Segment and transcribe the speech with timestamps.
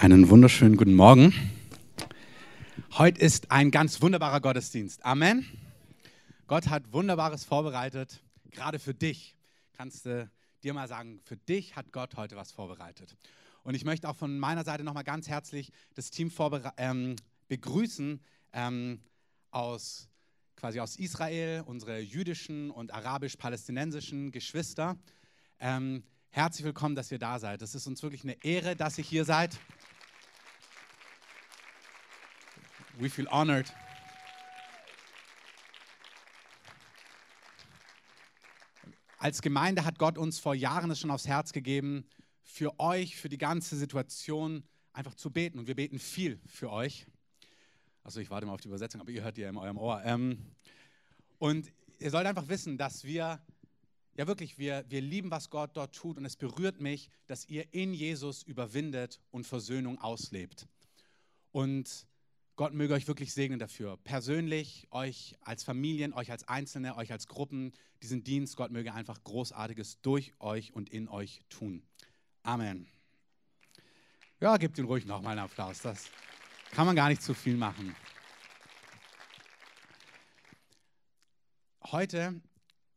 [0.00, 1.34] Einen wunderschönen guten Morgen.
[2.92, 5.04] Heute ist ein ganz wunderbarer Gottesdienst.
[5.04, 5.44] Amen.
[6.46, 8.22] Gott hat Wunderbares vorbereitet,
[8.52, 9.34] gerade für dich.
[9.72, 10.30] Kannst du
[10.62, 13.16] dir mal sagen, für dich hat Gott heute was vorbereitet.
[13.64, 16.30] Und ich möchte auch von meiner Seite nochmal ganz herzlich das Team
[16.76, 17.16] ähm,
[17.48, 18.20] begrüßen
[18.52, 19.00] ähm,
[19.50, 20.08] aus,
[20.54, 24.96] quasi aus Israel, unsere jüdischen und arabisch-palästinensischen Geschwister.
[25.58, 27.62] Ähm, herzlich willkommen, dass ihr da seid.
[27.62, 29.58] Es ist uns wirklich eine Ehre, dass ihr hier seid.
[32.98, 33.72] We feel honored.
[39.18, 42.08] Als Gemeinde hat Gott uns vor Jahren es schon aufs Herz gegeben,
[42.42, 45.58] für euch, für die ganze Situation einfach zu beten.
[45.58, 47.06] Und wir beten viel für euch.
[48.02, 50.02] Also ich warte mal auf die Übersetzung, aber ihr hört ja in eurem Ohr.
[50.04, 50.38] Ähm,
[51.38, 53.40] und ihr sollt einfach wissen, dass wir,
[54.18, 56.18] ja wirklich, wir, wir lieben, was Gott dort tut.
[56.18, 60.66] Und es berührt mich, dass ihr in Jesus überwindet und Versöhnung auslebt.
[61.52, 62.06] Und
[62.56, 63.96] Gott möge euch wirklich segnen dafür.
[63.98, 68.56] Persönlich, euch als Familien, euch als Einzelne, euch als Gruppen, diesen Dienst.
[68.56, 71.84] Gott möge einfach Großartiges durch euch und in euch tun.
[72.42, 72.88] Amen.
[74.40, 75.80] Ja, gebt ihm ruhig nochmal einen Applaus.
[75.82, 76.06] Das
[76.72, 77.94] kann man gar nicht zu viel machen.
[81.84, 82.40] Heute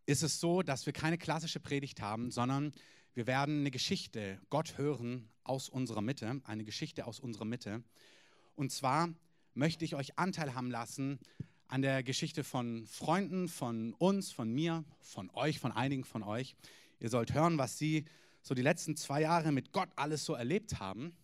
[0.06, 2.74] ist es so, dass wir keine klassische Predigt haben, sondern
[3.14, 7.84] wir werden eine Geschichte, Gott hören aus unserer Mitte, eine Geschichte aus unserer Mitte.
[8.56, 9.14] Und zwar
[9.54, 11.20] möchte ich euch Anteil haben lassen
[11.68, 16.56] an der Geschichte von Freunden, von uns, von mir, von euch, von einigen von euch.
[17.00, 18.06] Ihr sollt hören, was sie
[18.42, 21.16] so die letzten zwei Jahre mit Gott alles so erlebt haben.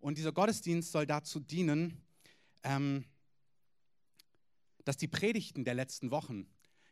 [0.00, 2.02] Und dieser Gottesdienst soll dazu dienen,
[2.62, 3.04] ähm,
[4.84, 6.46] dass die Predigten der letzten Wochen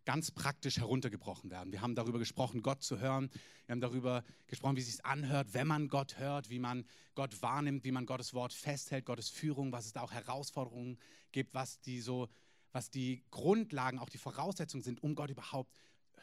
[0.05, 1.73] ganz praktisch heruntergebrochen werden.
[1.73, 3.31] Wir haben darüber gesprochen, Gott zu hören.
[3.67, 7.41] Wir haben darüber gesprochen, wie es sich anhört, wenn man Gott hört, wie man Gott
[7.43, 10.99] wahrnimmt, wie man Gottes Wort festhält, Gottes Führung, was es da auch Herausforderungen
[11.31, 12.29] gibt, was die so,
[12.73, 15.73] was die Grundlagen, auch die Voraussetzungen sind, um Gott überhaupt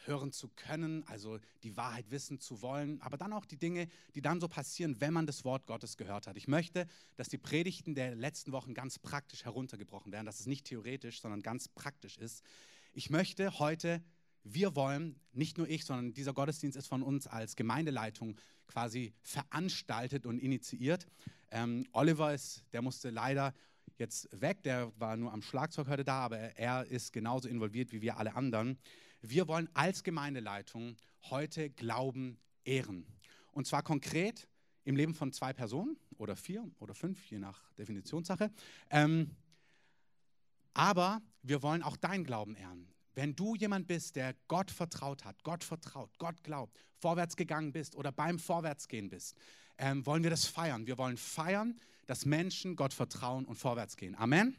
[0.05, 4.21] hören zu können, also die Wahrheit wissen zu wollen, aber dann auch die Dinge, die
[4.21, 6.37] dann so passieren, wenn man das Wort Gottes gehört hat.
[6.37, 10.65] Ich möchte, dass die Predigten der letzten Wochen ganz praktisch heruntergebrochen werden, dass es nicht
[10.65, 12.43] theoretisch, sondern ganz praktisch ist.
[12.91, 14.03] Ich möchte heute,
[14.43, 18.35] wir wollen, nicht nur ich, sondern dieser Gottesdienst ist von uns als Gemeindeleitung
[18.67, 21.07] quasi veranstaltet und initiiert.
[21.51, 23.53] Ähm, Oliver ist, der musste leider
[23.97, 28.01] jetzt weg, der war nur am Schlagzeug heute da, aber er ist genauso involviert wie
[28.01, 28.79] wir alle anderen.
[29.21, 30.95] Wir wollen als Gemeindeleitung
[31.29, 33.05] heute Glauben ehren.
[33.51, 34.47] Und zwar konkret
[34.83, 38.51] im Leben von zwei Personen oder vier oder fünf, je nach Definitionssache.
[38.89, 39.35] Ähm,
[40.73, 42.87] aber wir wollen auch deinen Glauben ehren.
[43.15, 47.95] Wenn du jemand bist, der Gott vertraut hat, Gott vertraut, Gott glaubt, vorwärts gegangen bist
[47.95, 49.35] oder beim Vorwärtsgehen bist,
[49.77, 50.87] ähm, wollen wir das feiern.
[50.87, 54.15] Wir wollen feiern, dass Menschen Gott vertrauen und vorwärts gehen.
[54.15, 54.57] Amen.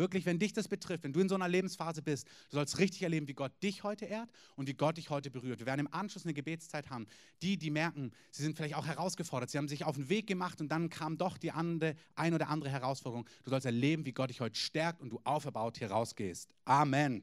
[0.00, 3.02] Wirklich, wenn dich das betrifft, wenn du in so einer Lebensphase bist, du sollst richtig
[3.02, 5.58] erleben, wie Gott dich heute ehrt und wie Gott dich heute berührt.
[5.58, 7.06] Wir werden im Anschluss eine Gebetszeit haben.
[7.42, 10.58] Die, die merken, sie sind vielleicht auch herausgefordert, sie haben sich auf den Weg gemacht
[10.62, 13.28] und dann kam doch die andere, ein oder andere Herausforderung.
[13.44, 16.48] Du sollst erleben, wie Gott dich heute stärkt und du auferbaut hier rausgehst.
[16.64, 17.22] Amen.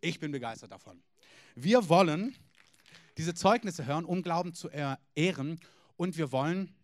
[0.00, 1.00] Ich bin begeistert davon.
[1.54, 2.34] Wir wollen
[3.16, 5.60] diese Zeugnisse hören, um Glauben zu ehren
[5.96, 6.74] und wir wollen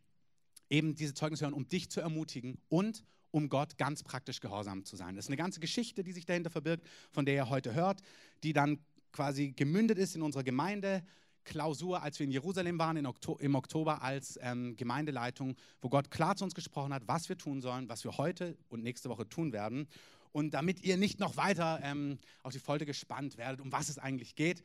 [0.71, 3.09] eben diese Zeugnisse hören, um dich zu ermutigen und um
[3.39, 5.15] um Gott ganz praktisch gehorsam zu sein.
[5.15, 8.03] Das ist eine ganze Geschichte, die sich dahinter verbirgt, von der ihr heute hört,
[8.43, 8.81] die dann
[9.13, 14.77] quasi gemündet ist in unserer Gemeindeklausur, als wir in Jerusalem waren im Oktober als ähm,
[14.77, 18.59] Gemeindeleitung, wo Gott klar zu uns gesprochen hat, was wir tun sollen, was wir heute
[18.69, 19.87] und nächste Woche tun werden.
[20.33, 23.99] Und damit ihr nicht noch weiter ähm, auf die Folge gespannt werdet, um was es
[23.99, 24.63] eigentlich geht,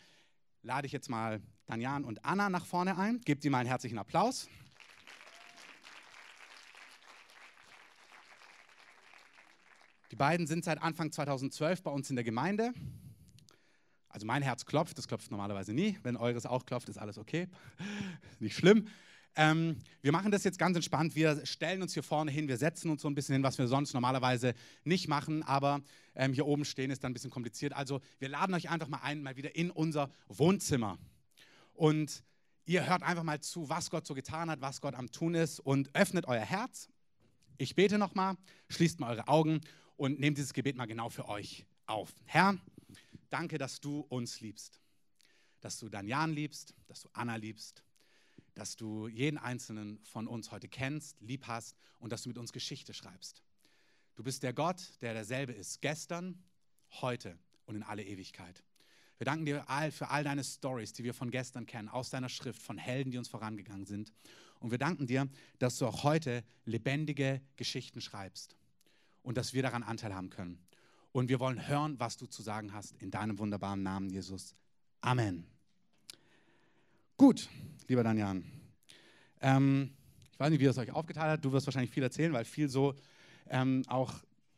[0.63, 3.21] lade ich jetzt mal Danjan und Anna nach vorne ein.
[3.21, 4.47] Gebt sie mal einen herzlichen Applaus.
[10.13, 12.71] Die beiden sind seit Anfang 2012 bei uns in der Gemeinde.
[14.09, 15.97] Also mein Herz klopft, das klopft normalerweise nie.
[16.03, 17.47] Wenn eures auch klopft, ist alles okay.
[18.39, 18.89] Nicht schlimm.
[19.35, 21.15] Ähm, wir machen das jetzt ganz entspannt.
[21.15, 23.65] Wir stellen uns hier vorne hin, wir setzen uns so ein bisschen hin, was wir
[23.65, 25.41] sonst normalerweise nicht machen.
[25.41, 25.81] Aber
[26.13, 27.73] ähm, hier oben stehen ist dann ein bisschen kompliziert.
[27.73, 30.99] Also wir laden euch einfach mal ein, mal wieder in unser Wohnzimmer.
[31.73, 32.23] Und
[32.67, 35.59] ihr hört einfach mal zu, was Gott so getan hat, was Gott am Tun ist
[35.59, 36.87] und öffnet euer Herz.
[37.57, 38.35] Ich bete nochmal,
[38.69, 39.61] schließt mal eure Augen
[39.97, 42.13] und nehmt dieses Gebet mal genau für euch auf.
[42.25, 42.57] Herr,
[43.29, 44.81] danke, dass du uns liebst,
[45.61, 47.83] dass du Danian liebst, dass du Anna liebst,
[48.53, 52.53] dass du jeden einzelnen von uns heute kennst, lieb hast und dass du mit uns
[52.53, 53.43] Geschichte schreibst.
[54.15, 56.43] Du bist der Gott, der derselbe ist, gestern,
[57.01, 58.63] heute und in alle Ewigkeit.
[59.17, 62.61] Wir danken dir für all deine Stories, die wir von gestern kennen, aus deiner Schrift,
[62.61, 64.11] von Helden, die uns vorangegangen sind.
[64.59, 65.27] Und wir danken dir,
[65.59, 68.55] dass du auch heute lebendige Geschichten schreibst
[69.23, 70.59] und dass wir daran Anteil haben können.
[71.11, 74.55] Und wir wollen hören, was du zu sagen hast in deinem wunderbaren Namen, Jesus.
[75.01, 75.45] Amen.
[77.17, 77.49] Gut,
[77.87, 78.43] lieber Daniel.
[79.41, 79.91] Ähm,
[80.31, 81.45] ich weiß nicht, wie das euch aufgeteilt hat.
[81.45, 82.95] Du wirst wahrscheinlich viel erzählen, weil viel so
[83.49, 84.13] ähm, auch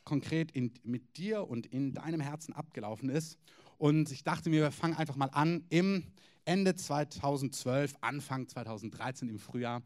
[0.06, 3.38] konkret in, mit dir und in deinem Herzen abgelaufen ist.
[3.78, 6.06] Und ich dachte mir, wir fangen einfach mal an im
[6.46, 9.82] Ende 2012, Anfang 2013 im Frühjahr,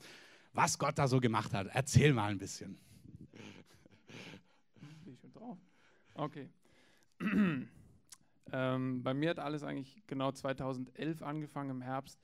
[0.54, 1.68] was Gott da so gemacht hat.
[1.74, 2.78] Erzähl mal ein bisschen.
[5.04, 5.58] Bin ich schon drauf?
[6.14, 6.50] Okay.
[8.52, 12.20] ähm, bei mir hat alles eigentlich genau 2011 angefangen im Herbst,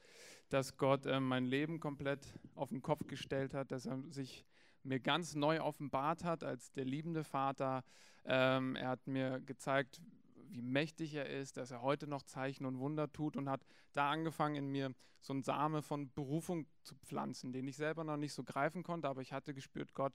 [0.50, 4.46] dass Gott äh, mein Leben komplett auf den Kopf gestellt hat, dass er sich
[4.84, 7.84] mir ganz neu offenbart hat als der liebende Vater.
[8.26, 10.02] Ähm, er hat mir gezeigt,
[10.50, 14.12] wie mächtig er ist, dass er heute noch Zeichen und Wunder tut und hat da
[14.12, 18.34] angefangen in mir so ein Same von Berufung zu pflanzen, den ich selber noch nicht
[18.34, 20.14] so greifen konnte, aber ich hatte gespürt, Gott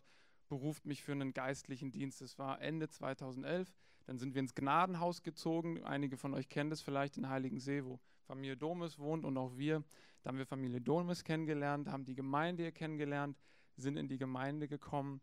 [0.51, 2.21] beruft mich für einen geistlichen Dienst.
[2.21, 3.73] Das war Ende 2011.
[4.05, 5.83] Dann sind wir ins Gnadenhaus gezogen.
[5.85, 9.83] Einige von euch kennen das vielleicht in Heiligensee, wo Familie Domes wohnt und auch wir.
[10.23, 13.39] Da haben wir Familie Domes kennengelernt, haben die Gemeinde hier kennengelernt,
[13.77, 15.23] sind in die Gemeinde gekommen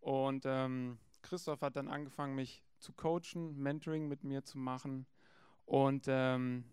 [0.00, 5.06] und ähm, Christoph hat dann angefangen, mich zu coachen, Mentoring mit mir zu machen.
[5.66, 6.64] Und ähm,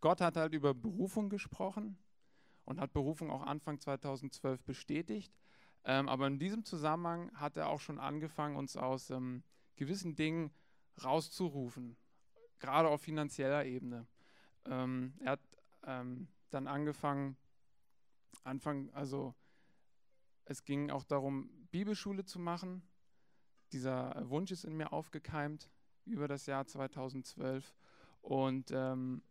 [0.00, 1.98] Gott hat halt über Berufung gesprochen
[2.64, 5.32] und hat Berufung auch Anfang 2012 bestätigt.
[5.84, 9.42] Ähm, aber in diesem Zusammenhang hat er auch schon angefangen, uns aus ähm,
[9.76, 10.50] gewissen Dingen
[11.02, 11.96] rauszurufen,
[12.58, 14.06] gerade auf finanzieller Ebene.
[14.66, 15.40] Ähm, er hat
[15.84, 17.36] ähm, dann angefangen,
[18.44, 19.34] Anfang, also
[20.44, 22.82] es ging auch darum, Bibelschule zu machen
[23.72, 25.70] dieser Wunsch ist in mir aufgekeimt
[26.04, 27.74] über das Jahr 2012
[28.20, 29.22] und ähm,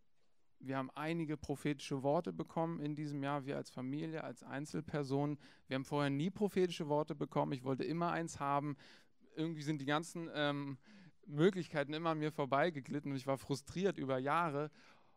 [0.59, 5.37] wir haben einige prophetische Worte bekommen in diesem Jahr, wir als Familie, als Einzelperson.
[5.67, 7.53] Wir haben vorher nie prophetische Worte bekommen.
[7.53, 8.75] Ich wollte immer eins haben.
[9.35, 10.77] Irgendwie sind die ganzen ähm,
[11.25, 14.69] Möglichkeiten immer an mir vorbeigeglitten und ich war frustriert über Jahre.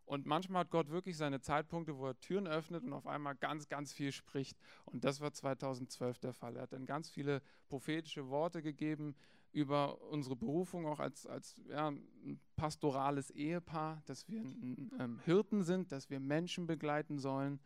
[0.05, 3.69] Und manchmal hat Gott wirklich seine Zeitpunkte, wo er Türen öffnet und auf einmal ganz,
[3.69, 4.59] ganz viel spricht.
[4.85, 6.57] Und das war 2012 der Fall.
[6.57, 9.15] Er hat dann ganz viele prophetische Worte gegeben
[9.53, 15.93] über unsere Berufung, auch als, als ja, ein pastorales Ehepaar, dass wir ähm, Hirten sind,
[15.93, 17.61] dass wir Menschen begleiten sollen.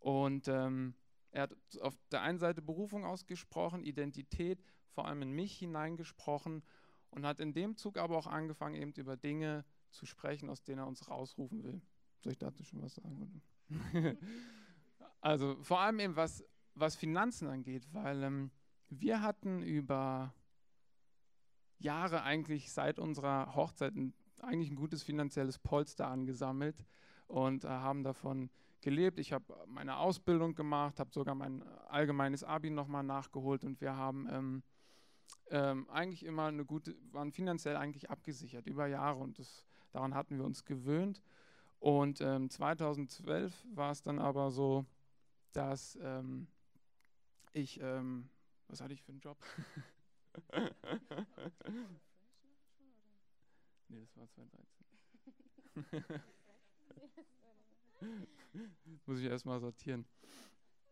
[0.00, 0.94] Und ähm,
[1.30, 6.62] er hat auf der einen Seite Berufung ausgesprochen, Identität, vor allem in mich hineingesprochen
[7.10, 10.62] und hat in dem Zug aber auch angefangen, eben über Dinge zu zu sprechen, aus
[10.62, 11.80] denen er uns rausrufen will.
[12.20, 13.42] Soll ich dazu schon was sagen?
[15.20, 16.44] also vor allem eben was,
[16.74, 18.50] was Finanzen angeht, weil ähm,
[18.88, 20.34] wir hatten über
[21.78, 26.84] Jahre eigentlich seit unserer Hochzeit ein, eigentlich ein gutes finanzielles Polster angesammelt
[27.26, 29.18] und äh, haben davon gelebt.
[29.18, 34.28] Ich habe meine Ausbildung gemacht, habe sogar mein allgemeines Abi nochmal nachgeholt und wir haben
[34.30, 34.62] ähm,
[35.50, 40.38] ähm, eigentlich immer eine gute, waren finanziell eigentlich abgesichert über Jahre und das Daran hatten
[40.38, 41.22] wir uns gewöhnt.
[41.78, 44.84] Und ähm, 2012 war es dann aber so,
[45.52, 46.48] dass ähm,
[47.52, 48.28] ich, ähm,
[48.66, 49.38] was hatte ich für einen Job?
[53.88, 54.68] nee, das war 2013.
[59.06, 60.06] Muss ich erstmal sortieren.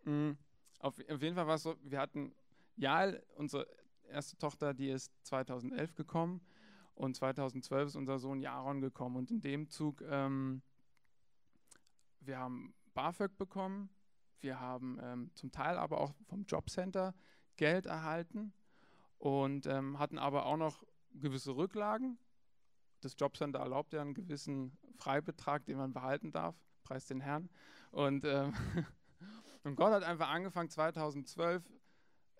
[0.05, 0.37] Mhm.
[0.79, 2.35] Auf, auf, jeden Fall war es so, wir hatten,
[2.77, 3.67] ja, unsere
[4.09, 6.41] erste Tochter, die ist 2011 gekommen
[6.95, 9.17] und 2012 ist unser Sohn Jaron gekommen.
[9.17, 10.63] Und in dem Zug, ähm,
[12.21, 13.91] wir haben BAföG bekommen,
[14.41, 17.15] wir haben ähm, zum Teil aber auch vom Jobcenter
[17.57, 18.53] Geld erhalten
[19.19, 22.19] und ähm, hatten aber auch noch gewisse Rücklagen.
[23.01, 27.51] Das Jobcenter erlaubt ja einen gewissen Freibetrag, den man behalten darf, preis den Herrn.
[27.91, 28.55] Und, ähm,
[29.65, 31.63] und Gott hat einfach angefangen, 2012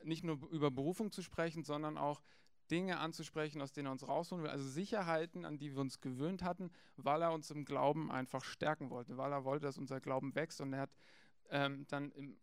[0.03, 2.23] nicht nur über Berufung zu sprechen, sondern auch
[2.71, 6.43] Dinge anzusprechen, aus denen er uns rausholen will, also Sicherheiten, an die wir uns gewöhnt
[6.43, 10.35] hatten, weil er uns im Glauben einfach stärken wollte, weil er wollte, dass unser Glauben
[10.35, 10.91] wächst und er hat
[11.51, 12.37] ähm, dann im,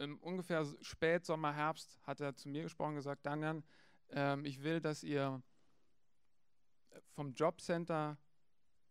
[0.00, 3.62] im, ungefähr spät Sommer, Herbst hat er zu mir gesprochen und gesagt, Daniel,
[4.10, 5.42] ähm, ich will, dass ihr
[7.12, 8.18] vom Jobcenter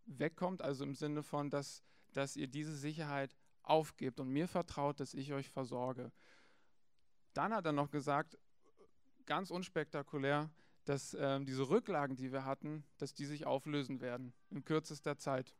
[0.06, 5.14] wegkommt, also im Sinne von, dass, dass ihr diese Sicherheit aufgebt und mir vertraut, dass
[5.14, 6.12] ich euch versorge.
[7.34, 8.38] Dann hat er noch gesagt,
[9.26, 10.50] ganz unspektakulär,
[10.86, 15.56] dass ähm, diese Rücklagen, die wir hatten, dass die sich auflösen werden in kürzester Zeit.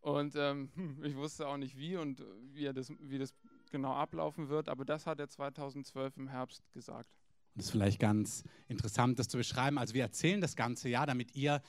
[0.00, 0.70] Und ähm,
[1.02, 2.22] ich wusste auch nicht wie und
[2.52, 3.34] wie das, wie das
[3.72, 7.10] genau ablaufen wird, aber das hat er 2012 im Herbst gesagt.
[7.54, 9.78] Und es ist vielleicht ganz interessant, das zu beschreiben.
[9.78, 11.60] Also wir erzählen das Ganze ja, damit ihr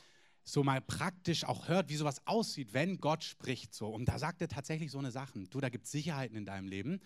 [0.44, 3.88] so mal praktisch auch hört, wie sowas aussieht, wenn Gott spricht so.
[3.88, 5.40] Und da sagt er tatsächlich so eine Sache.
[5.50, 7.00] Du, da gibt es Sicherheiten in deinem Leben.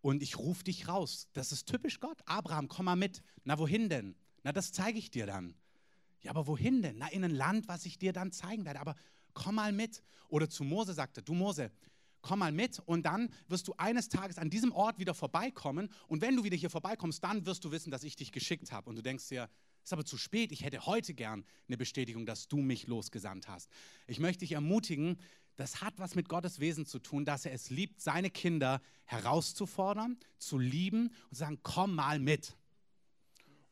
[0.00, 1.28] und ich rufe dich raus.
[1.32, 2.20] Das ist typisch Gott.
[2.26, 3.22] Abraham, komm mal mit.
[3.44, 4.14] Na, wohin denn?
[4.42, 5.54] Na, das zeige ich dir dann.
[6.20, 6.98] Ja, aber wohin denn?
[6.98, 8.80] Na, in ein Land, was ich dir dann zeigen werde.
[8.80, 8.96] Aber
[9.32, 10.02] komm mal mit.
[10.28, 11.70] Oder zu Mose sagte, du Mose,
[12.24, 16.22] komm mal mit und dann wirst du eines Tages an diesem Ort wieder vorbeikommen und
[16.22, 18.96] wenn du wieder hier vorbeikommst, dann wirst du wissen, dass ich dich geschickt habe und
[18.96, 19.50] du denkst dir,
[19.84, 23.70] ist aber zu spät, ich hätte heute gern eine Bestätigung, dass du mich losgesandt hast.
[24.06, 25.18] Ich möchte dich ermutigen,
[25.56, 30.18] das hat was mit Gottes Wesen zu tun, dass er es liebt, seine Kinder herauszufordern,
[30.38, 32.56] zu lieben und zu sagen, komm mal mit.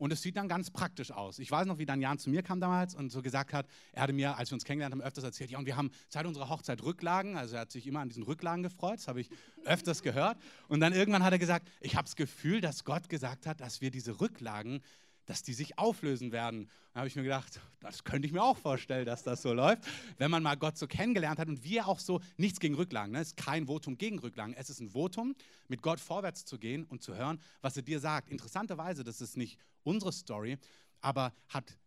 [0.03, 1.39] Und es sieht dann ganz praktisch aus.
[1.39, 4.03] Ich weiß noch, wie dann Jan zu mir kam damals und so gesagt hat, er
[4.03, 6.49] hatte mir, als wir uns kennengelernt haben, öfters erzählt, ja, und wir haben seit unserer
[6.49, 9.29] Hochzeit Rücklagen, also er hat sich immer an diesen Rücklagen gefreut, das habe ich
[9.63, 10.37] öfters gehört.
[10.67, 13.79] Und dann irgendwann hat er gesagt, ich habe das Gefühl, dass Gott gesagt hat, dass
[13.79, 14.81] wir diese Rücklagen
[15.25, 16.69] dass die sich auflösen werden.
[16.93, 19.83] Da habe ich mir gedacht, das könnte ich mir auch vorstellen, dass das so läuft.
[20.17, 23.19] Wenn man mal Gott so kennengelernt hat und wir auch so, nichts gegen Rücklagen, ne?
[23.19, 25.35] es ist kein Votum gegen Rücklagen, es ist ein Votum,
[25.67, 28.29] mit Gott vorwärts zu gehen und zu hören, was er dir sagt.
[28.29, 30.57] Interessanterweise, das ist nicht unsere Story,
[31.01, 31.77] aber hat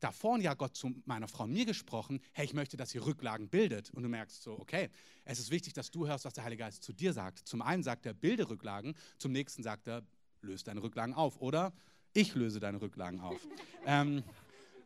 [0.00, 3.90] davor ja Gott zu meiner Frau mir gesprochen, hey, ich möchte, dass ihr Rücklagen bildet.
[3.90, 4.90] Und du merkst so, okay,
[5.24, 7.38] es ist wichtig, dass du hörst, was der Heilige Geist zu dir sagt.
[7.40, 10.02] Zum einen sagt er, bilde Rücklagen, zum nächsten sagt er,
[10.42, 11.40] löse deine Rücklagen auf.
[11.40, 11.72] Oder
[12.16, 13.46] ich löse deine Rücklagen auf.
[13.84, 14.22] ähm,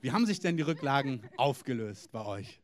[0.01, 2.61] wie haben sich denn die Rücklagen aufgelöst bei euch?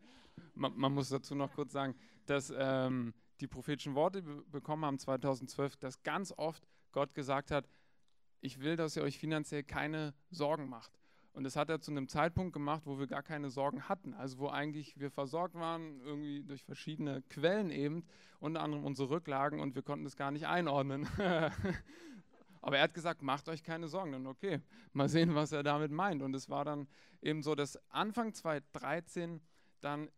[0.54, 1.94] Man, man muss dazu noch kurz sagen,
[2.26, 7.68] dass ähm, die prophetischen Worte bekommen haben 2012, dass ganz oft Gott gesagt hat,
[8.40, 10.98] ich will, dass ihr euch finanziell keine Sorgen macht.
[11.32, 14.14] Und das hat er zu einem Zeitpunkt gemacht, wo wir gar keine Sorgen hatten.
[14.14, 18.06] Also wo eigentlich wir versorgt waren, irgendwie durch verschiedene Quellen eben,
[18.40, 21.06] unter anderem unsere Rücklagen und wir konnten das gar nicht einordnen.
[22.66, 24.10] Aber er hat gesagt, macht euch keine Sorgen.
[24.10, 24.60] Dann okay,
[24.92, 26.20] mal sehen, was er damit meint.
[26.20, 26.88] Und es war dann
[27.22, 29.40] eben so, dass Anfang 2013
[29.80, 30.10] dann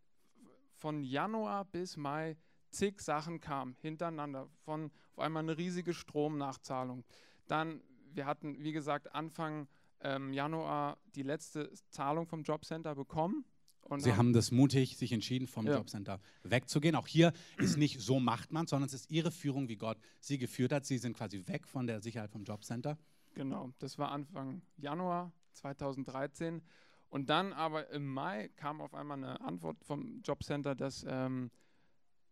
[0.73, 2.37] von Januar bis Mai
[2.71, 4.49] zig Sachen kamen hintereinander.
[4.65, 7.03] Von auf einmal eine riesige Stromnachzahlung.
[7.45, 9.67] Dann, wir hatten, wie gesagt, Anfang
[9.99, 13.45] ähm, Januar die letzte Zahlung vom Jobcenter bekommen.
[13.89, 15.75] Und Sie haben das mutig sich entschieden, vom ja.
[15.75, 16.95] Jobcenter wegzugehen.
[16.95, 20.37] Auch hier ist nicht so macht man, sondern es ist Ihre Führung, wie Gott Sie
[20.37, 20.85] geführt hat.
[20.85, 22.97] Sie sind quasi weg von der Sicherheit vom Jobcenter.
[23.33, 26.61] Genau, das war Anfang Januar 2013.
[27.09, 31.49] Und dann aber im Mai kam auf einmal eine Antwort vom Jobcenter, dass ähm,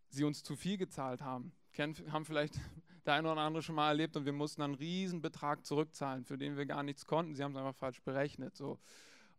[0.10, 1.52] sie uns zu viel gezahlt haben.
[1.74, 2.60] Kennen, haben vielleicht
[3.06, 6.58] der eine oder andere schon mal erlebt und wir mussten einen Riesenbetrag zurückzahlen, für den
[6.58, 7.34] wir gar nichts konnten.
[7.34, 8.56] Sie haben es einfach falsch berechnet.
[8.56, 8.80] So.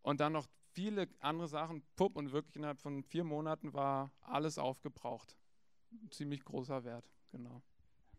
[0.03, 0.49] Und dann noch
[0.79, 5.37] viele andere Sachen, pupp, und wirklich innerhalb von vier Monaten war alles aufgebraucht.
[6.13, 7.63] ziemlich großer Wert, genau.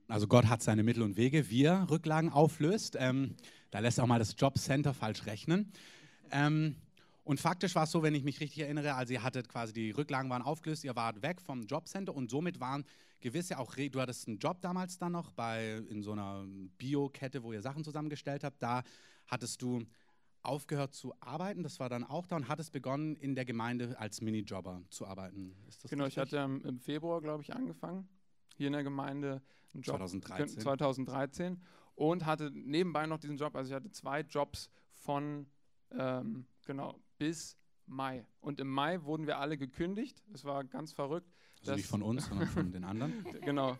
[0.09, 2.97] Also Gott hat seine Mittel und Wege, wie er Rücklagen auflöst.
[2.99, 3.37] Ähm,
[3.71, 5.71] da lässt auch mal das Jobcenter falsch rechnen.
[6.31, 6.75] Ähm,
[7.23, 9.91] und faktisch war es so, wenn ich mich richtig erinnere, also ihr hattet quasi, die
[9.91, 12.83] Rücklagen waren aufgelöst, ihr wart weg vom Jobcenter und somit waren
[13.21, 16.45] gewisse auch, du hattest einen Job damals dann noch bei, in so einer
[16.77, 18.83] Bio-Kette, wo ihr Sachen zusammengestellt habt, da
[19.27, 19.85] hattest du
[20.41, 23.99] aufgehört zu arbeiten, das war dann auch da und hat es begonnen, in der Gemeinde
[23.99, 25.55] als Minijobber zu arbeiten.
[25.89, 26.23] genau, richtig?
[26.23, 28.07] ich hatte im Februar, glaube ich, angefangen,
[28.55, 29.41] hier in der Gemeinde
[29.73, 30.59] einen Job 2013.
[30.61, 31.61] 2013
[31.95, 35.47] und hatte nebenbei noch diesen Job, also ich hatte zwei Jobs von,
[35.91, 38.25] ähm, genau, bis Mai.
[38.39, 41.33] Und im Mai wurden wir alle gekündigt, das war ganz verrückt.
[41.61, 43.25] Also nicht von uns, sondern von den anderen.
[43.41, 43.75] genau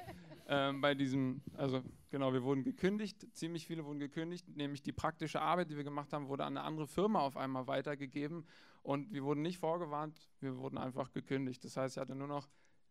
[0.52, 5.42] ähm, bei diesem, also genau, wir wurden gekündigt, ziemlich viele wurden gekündigt, nämlich die praktische
[5.42, 8.48] Arbeit, die wir gemacht haben, wurde an eine andere Firma auf einmal weitergegeben
[8.82, 11.64] und wir wurden nicht vorgewarnt, wir wurden einfach gekündigt.
[11.64, 12.50] Das heißt, ich hatte nur noch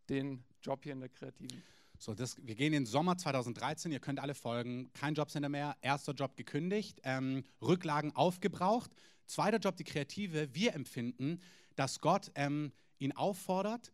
[0.08, 1.62] den Job hier in der Kreativen.
[1.98, 5.76] So, das, wir gehen in den Sommer 2013, ihr könnt alle folgen, kein Jobcenter mehr,
[5.80, 8.92] erster Job gekündigt, ähm, Rücklagen aufgebraucht,
[9.26, 11.40] zweiter Job die Kreative, wir empfinden,
[11.74, 13.92] dass Gott ähm, ihn auffordert,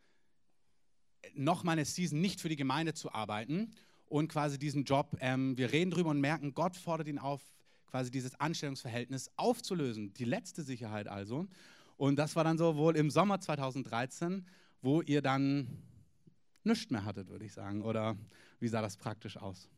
[1.34, 3.70] nochmal eine Season nicht für die Gemeinde zu arbeiten
[4.06, 7.42] und quasi diesen Job, ähm, wir reden drüber und merken, Gott fordert ihn auf,
[7.86, 10.12] quasi dieses Anstellungsverhältnis aufzulösen.
[10.14, 11.46] Die letzte Sicherheit also.
[11.96, 14.46] Und das war dann so wohl im Sommer 2013,
[14.82, 15.82] wo ihr dann
[16.64, 17.82] nichts mehr hattet, würde ich sagen.
[17.82, 18.16] Oder
[18.60, 19.70] wie sah das praktisch aus?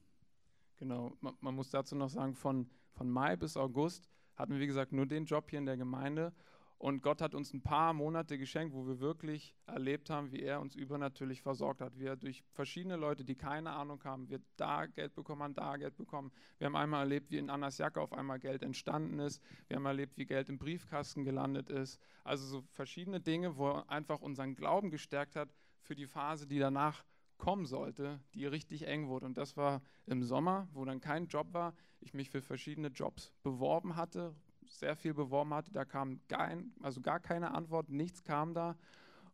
[0.77, 4.67] Genau, man, man muss dazu noch sagen, von, von Mai bis August hatten wir, wie
[4.67, 6.33] gesagt, nur den Job hier in der Gemeinde
[6.79, 10.61] und Gott hat uns ein paar Monate geschenkt, wo wir wirklich erlebt haben, wie er
[10.61, 11.99] uns übernatürlich versorgt hat.
[11.99, 15.79] Wie er durch verschiedene Leute, die keine Ahnung haben, wir da Geld bekommen haben, da
[15.79, 16.31] Geld bekommen.
[16.59, 19.43] Wir haben einmal erlebt, wie in Annas Jacke auf einmal Geld entstanden ist.
[19.69, 21.99] Wir haben erlebt, wie Geld im Briefkasten gelandet ist.
[22.25, 25.49] Also so verschiedene Dinge, wo er einfach unseren Glauben gestärkt hat
[25.81, 27.07] für die Phase, die danach
[27.39, 29.25] kommen sollte, die richtig eng wurde.
[29.25, 33.33] Und das war im Sommer, wo dann kein Job war, ich mich für verschiedene Jobs
[33.43, 34.35] beworben hatte,
[34.69, 35.73] sehr viel beworben hatte.
[35.73, 36.51] Da kam gar,
[36.83, 38.77] also gar keine Antwort, nichts kam da.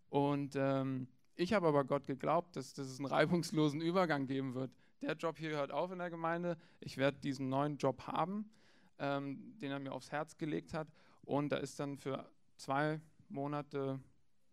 [0.08, 4.70] Und ähm, ich habe aber Gott geglaubt, dass, dass es einen reibungslosen Übergang geben wird.
[5.00, 8.50] der Job hier hört auf in der Gemeinde, ich werde diesen neuen Job haben,
[8.98, 10.88] ähm, den er mir aufs Herz gelegt hat.
[11.22, 14.00] Und da ist dann für zwei Monate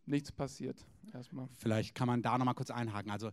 [0.05, 0.85] nichts passiert.
[1.13, 1.47] Erstmal.
[1.57, 3.11] Vielleicht kann man da nochmal kurz einhaken.
[3.11, 3.31] Also,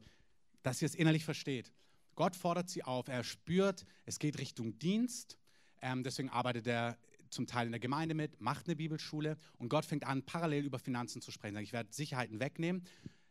[0.63, 1.73] dass ihr es innerlich versteht.
[2.17, 5.39] Gott fordert sie auf, er spürt, es geht Richtung Dienst.
[5.83, 6.97] Ähm, deswegen arbeitet er
[7.37, 10.81] zum Teil in der Gemeinde mit, macht eine Bibelschule und Gott fängt an, parallel über
[10.81, 11.57] Finanzen zu sprechen.
[11.59, 12.83] Ich werde Sicherheiten wegnehmen.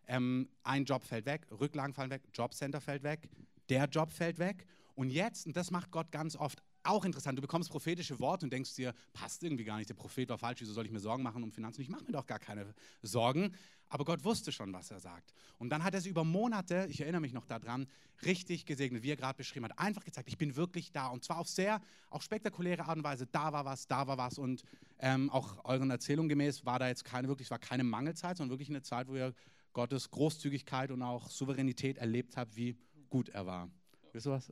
[0.07, 3.27] Ähm, ein Job fällt weg, Rücklagen fallen weg, Jobcenter fällt weg,
[3.69, 4.65] der Job fällt weg.
[4.93, 8.53] Und jetzt, und das macht Gott ganz oft auch interessant, du bekommst prophetische Worte und
[8.53, 11.23] denkst dir, passt irgendwie gar nicht, der Prophet war falsch, wieso soll ich mir Sorgen
[11.23, 11.81] machen um Finanzen?
[11.81, 13.51] Ich mache mir doch gar keine Sorgen.
[13.89, 15.33] Aber Gott wusste schon, was er sagt.
[15.59, 17.87] Und dann hat er sie über Monate, ich erinnere mich noch daran,
[18.25, 19.77] richtig gesegnet, wie er gerade beschrieben hat.
[19.77, 21.07] Einfach gezeigt, ich bin wirklich da.
[21.07, 23.27] Und zwar auf sehr, auch spektakuläre Art und Weise.
[23.27, 24.37] Da war was, da war was.
[24.37, 24.63] Und
[24.99, 28.69] ähm, auch euren Erzählungen gemäß war da jetzt keine, wirklich, war keine Mangelzeit, sondern wirklich
[28.69, 29.33] eine Zeit, wo ihr
[29.73, 32.77] Gottes Großzügigkeit und auch Souveränität erlebt habt, wie
[33.09, 33.69] gut er war.
[34.13, 34.51] Wisst ihr was?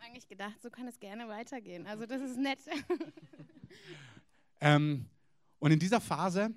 [0.00, 1.86] Haben eigentlich gedacht, so kann es gerne weitergehen.
[1.86, 2.58] Also das ist nett.
[4.60, 5.04] ähm,
[5.58, 6.54] und in dieser Phase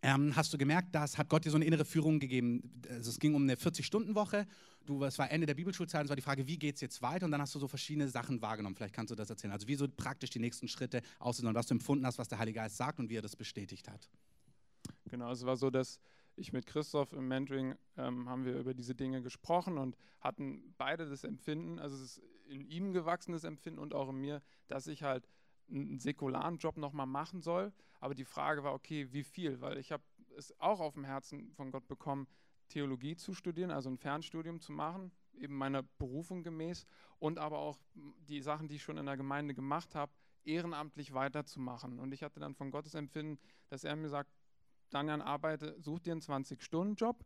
[0.00, 2.82] ähm, hast du gemerkt, dass hat Gott dir so eine innere Führung gegeben.
[2.88, 4.46] Also es ging um eine 40-Stunden-Woche.
[4.86, 7.26] Du, es war Ende der Bibelschulzeit, es war die Frage, wie geht es jetzt weiter?
[7.26, 8.74] Und dann hast du so verschiedene Sachen wahrgenommen.
[8.74, 9.52] Vielleicht kannst du das erzählen.
[9.52, 12.38] Also wie so praktisch die nächsten Schritte aussehen und was du empfunden hast, was der
[12.38, 14.08] Heilige Geist sagt und wie er das bestätigt hat.
[15.10, 16.00] Genau, es war so, dass
[16.36, 21.06] ich mit Christoph im Mentoring ähm, haben wir über diese Dinge gesprochen und hatten beide
[21.06, 22.22] das Empfinden, also es ist
[22.52, 25.28] in ihm gewachsenes Empfinden und auch in mir, dass ich halt
[25.68, 27.72] einen säkularen Job nochmal machen soll.
[28.00, 29.60] Aber die Frage war, okay, wie viel?
[29.60, 30.02] Weil ich habe
[30.36, 32.26] es auch auf dem Herzen von Gott bekommen,
[32.68, 36.86] Theologie zu studieren, also ein Fernstudium zu machen, eben meiner Berufung gemäß
[37.18, 40.12] und aber auch die Sachen, die ich schon in der Gemeinde gemacht habe,
[40.44, 41.98] ehrenamtlich weiterzumachen.
[41.98, 44.30] Und ich hatte dann von Gottes Empfinden, dass er mir sagt,
[44.90, 47.24] Daniel, arbeite, such dir einen 20-Stunden-Job,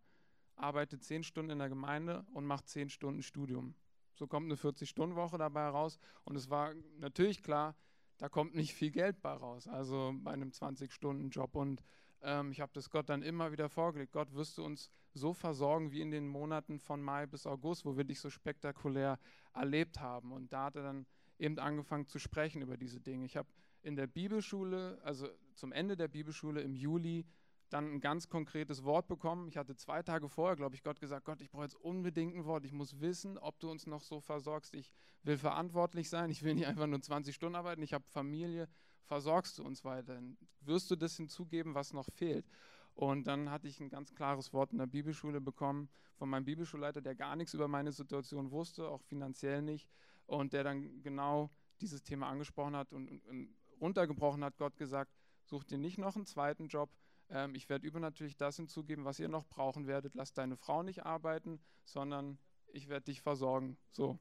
[0.56, 3.75] arbeite 10 Stunden in der Gemeinde und mach 10 Stunden Studium.
[4.16, 5.99] So kommt eine 40-Stunden-Woche dabei heraus.
[6.25, 7.76] Und es war natürlich klar,
[8.18, 11.54] da kommt nicht viel Geld bei raus, also bei einem 20-Stunden-Job.
[11.54, 11.82] Und
[12.23, 14.12] ähm, ich habe das Gott dann immer wieder vorgelegt.
[14.12, 17.96] Gott, wirst du uns so versorgen wie in den Monaten von Mai bis August, wo
[17.96, 19.18] wir dich so spektakulär
[19.55, 20.33] erlebt haben.
[20.33, 21.07] Und da hat er dann
[21.38, 23.26] eben angefangen zu sprechen über diese Dinge.
[23.26, 23.48] Ich habe
[23.83, 27.26] in der Bibelschule, also zum Ende der Bibelschule im Juli,
[27.68, 29.48] dann ein ganz konkretes Wort bekommen.
[29.48, 32.44] Ich hatte zwei Tage vorher, glaube ich, Gott gesagt, Gott, ich brauche jetzt unbedingt ein
[32.44, 32.64] Wort.
[32.64, 34.74] Ich muss wissen, ob du uns noch so versorgst.
[34.74, 36.31] Ich will verantwortlich sein.
[36.31, 37.83] Ich will nicht einfach nur 20 Stunden arbeiten.
[37.83, 38.68] Ich habe Familie.
[39.02, 40.37] Versorgst du uns weiterhin?
[40.61, 42.46] Wirst du das hinzugeben, was noch fehlt?
[42.94, 47.02] Und dann hatte ich ein ganz klares Wort in der Bibelschule bekommen von meinem Bibelschulleiter,
[47.02, 49.90] der gar nichts über meine Situation wusste, auch finanziell nicht.
[50.26, 51.50] Und der dann genau
[51.81, 55.12] dieses Thema angesprochen hat und, und, runtergebrochen hat, Gott gesagt,
[55.44, 56.90] such dir nicht noch einen zweiten Job,
[57.30, 60.14] ähm, ich werde übernatürlich das hinzugeben, was ihr noch brauchen werdet.
[60.14, 62.38] Lass deine Frau nicht arbeiten, sondern
[62.72, 63.76] ich werde dich versorgen.
[63.90, 64.18] So.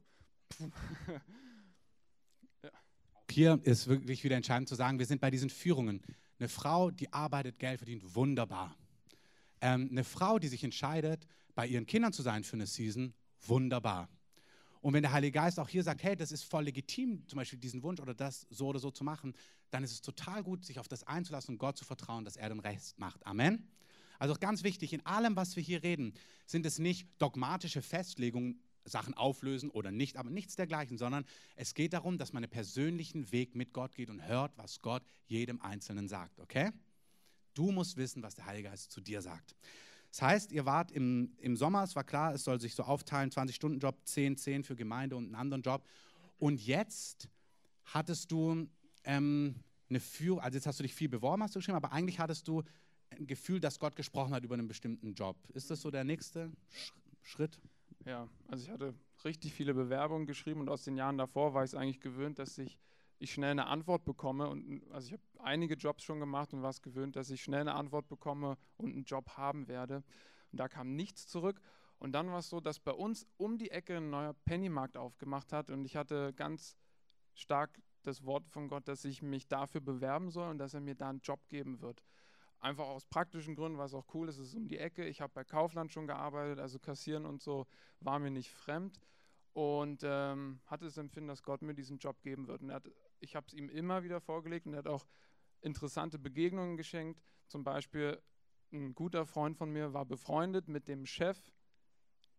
[2.63, 2.69] ja.
[3.29, 6.01] Hier ist wirklich wieder entscheidend zu sagen, wir sind bei diesen Führungen.
[6.39, 8.75] Eine Frau, die arbeitet, Geld verdient, wunderbar.
[9.61, 14.09] Ähm, eine Frau, die sich entscheidet, bei ihren Kindern zu sein für eine Season, wunderbar.
[14.85, 17.57] Und wenn der Heilige Geist auch hier sagt, hey, das ist voll legitim, zum Beispiel
[17.57, 19.33] diesen Wunsch oder das so oder so zu machen,
[19.71, 22.49] dann ist es total gut, sich auf das einzulassen und Gott zu vertrauen, dass er
[22.49, 23.25] den Rest macht.
[23.25, 23.67] Amen.
[24.19, 26.13] Also ganz wichtig, in allem, was wir hier reden,
[26.45, 31.93] sind es nicht dogmatische Festlegungen, Sachen auflösen oder nicht, aber nichts dergleichen, sondern es geht
[31.93, 36.07] darum, dass man einen persönlichen Weg mit Gott geht und hört, was Gott jedem Einzelnen
[36.07, 36.69] sagt, okay?
[37.55, 39.55] Du musst wissen, was der Heilige Geist zu dir sagt.
[40.15, 43.31] Das heißt, ihr wart im, im Sommer, es war klar, es soll sich so aufteilen,
[43.31, 45.85] 20-Stunden-Job, 10, 10 für Gemeinde und einen anderen Job.
[46.39, 47.27] Und jetzt
[47.83, 48.65] hattest du
[49.03, 49.55] ähm,
[49.89, 52.47] eine Führung, also jetzt hast du dich viel beworben, hast du geschrieben, aber eigentlich hattest
[52.47, 52.63] du
[53.09, 55.35] ein Gefühl, dass Gott gesprochen hat über einen bestimmten Job.
[55.53, 56.49] Ist das so der nächste
[57.21, 57.59] Schritt?
[58.05, 58.93] Ja, also ich hatte
[59.25, 62.57] richtig viele Bewerbungen geschrieben und aus den Jahren davor war ich es eigentlich gewöhnt, dass
[62.57, 62.79] ich
[63.17, 64.49] ich schnell eine Antwort bekomme.
[64.49, 67.61] Und also ich habe einige Jobs schon gemacht und war es gewöhnt, dass ich schnell
[67.61, 70.03] eine Antwort bekomme und einen Job haben werde.
[70.51, 71.61] Und da kam nichts zurück.
[71.97, 75.53] Und dann war es so, dass bei uns um die Ecke ein neuer Pennymarkt aufgemacht
[75.53, 76.77] hat und ich hatte ganz
[77.33, 80.95] stark das Wort von Gott, dass ich mich dafür bewerben soll und dass er mir
[80.95, 82.03] da einen Job geben wird.
[82.59, 85.05] Einfach aus praktischen Gründen, es auch cool ist, es ist um die Ecke.
[85.05, 87.65] Ich habe bei Kaufland schon gearbeitet, also kassieren und so
[87.99, 88.99] war mir nicht fremd
[89.53, 92.61] und ähm, hatte das Empfinden, dass Gott mir diesen Job geben wird.
[92.61, 95.05] Und hat, ich habe es ihm immer wieder vorgelegt und er hat auch
[95.61, 97.21] interessante Begegnungen geschenkt.
[97.47, 98.21] Zum Beispiel
[98.71, 101.37] ein guter Freund von mir war befreundet mit dem Chef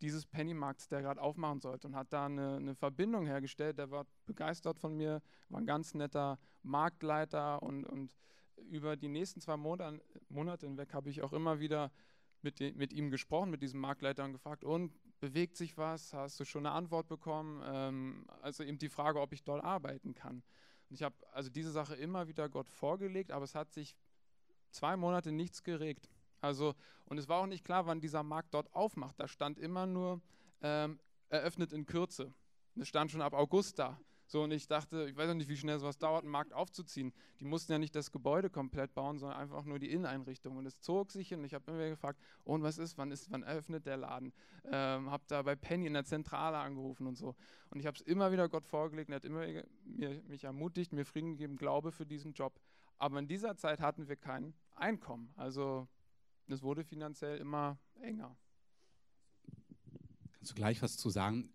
[0.01, 3.79] dieses Pennymarkts, der gerade aufmachen sollte und hat da eine, eine, Verbindung hergestellt.
[3.79, 8.15] Der war begeistert von mir, war ein ganz netter Marktleiter und, und
[8.57, 11.91] über die nächsten zwei Monate, hinweg habe ich auch immer wieder
[12.43, 14.93] mit, mit ihm gesprochen, mit diesem Marktleiter und gefragt, und
[15.27, 16.13] bewegt sich was?
[16.13, 17.61] Hast du schon eine Antwort bekommen?
[17.67, 20.45] Ähm, also eben die Frage, ob ich dort arbeiten kann.
[20.89, 23.97] Und ich habe also diese Sache immer wieder Gott vorgelegt, aber es hat sich
[24.71, 26.09] zwei Monate nichts geregt.
[26.41, 26.75] Also,
[27.07, 29.19] und es war auch nicht klar, wann dieser Markt dort aufmacht.
[29.19, 30.21] Da stand immer nur
[30.63, 32.33] ähm, eröffnet in Kürze.
[32.77, 33.99] Es stand schon ab August da.
[34.27, 37.13] So, und ich dachte, ich weiß auch nicht, wie schnell sowas dauert, einen Markt aufzuziehen.
[37.39, 40.57] Die mussten ja nicht das Gebäude komplett bauen, sondern einfach nur die Inneneinrichtung.
[40.57, 41.45] Und es zog sich hin.
[41.45, 44.33] Ich habe immer gefragt, oh, und was ist, wann ist, wann eröffnet der Laden?
[44.65, 47.37] Ähm, habe da bei Penny in der Zentrale angerufen und so.
[47.71, 49.47] Und ich habe es immer wieder Gott vorgelegt und er hat immer
[49.85, 52.61] mir, mich ermutigt, mir Frieden gegeben, Glaube für diesen Job.
[52.99, 55.33] Aber in dieser Zeit hatten wir kein Einkommen.
[55.37, 55.87] Also
[56.49, 58.37] es wurde finanziell immer enger.
[60.33, 61.53] Kannst du gleich was zu sagen?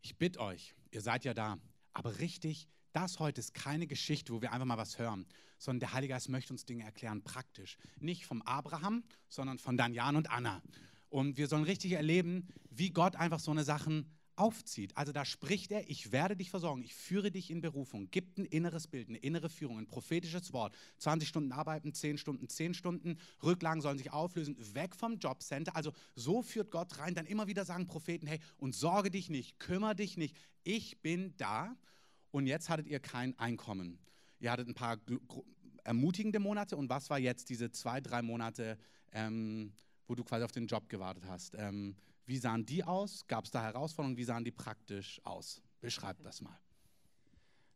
[0.00, 1.58] Ich bitte euch, ihr seid ja da,
[1.92, 5.26] aber richtig, das heute ist keine Geschichte, wo wir einfach mal was hören,
[5.58, 7.78] sondern der Heilige Geist möchte uns Dinge erklären, praktisch.
[8.00, 10.62] Nicht vom Abraham, sondern von Danian und Anna.
[11.08, 14.96] Und wir sollen richtig erleben, wie Gott einfach so eine Sachen aufzieht.
[14.96, 18.44] Also da spricht er, ich werde dich versorgen, ich führe dich in Berufung, gibt ein
[18.44, 20.74] inneres Bild, eine innere Führung, ein prophetisches Wort.
[20.98, 25.76] 20 Stunden arbeiten, 10 Stunden, 10 Stunden, Rücklagen sollen sich auflösen, weg vom Jobcenter.
[25.76, 29.58] Also so führt Gott rein, dann immer wieder sagen Propheten, hey, und sorge dich nicht,
[29.58, 31.76] kümmere dich nicht, ich bin da
[32.30, 33.98] und jetzt hattet ihr kein Einkommen.
[34.40, 34.98] Ihr hattet ein paar
[35.84, 38.78] ermutigende Monate und was war jetzt diese zwei, drei Monate,
[39.12, 39.72] ähm,
[40.06, 41.54] wo du quasi auf den Job gewartet hast?
[41.58, 43.26] Ähm, wie sahen die aus?
[43.26, 44.16] Gab es da Herausforderungen?
[44.16, 45.62] Wie sahen die praktisch aus?
[45.80, 46.58] Beschreib das mal.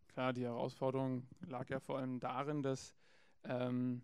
[0.08, 2.94] Klar, die Herausforderung lag ja vor allem darin, dass,
[3.44, 4.02] ähm,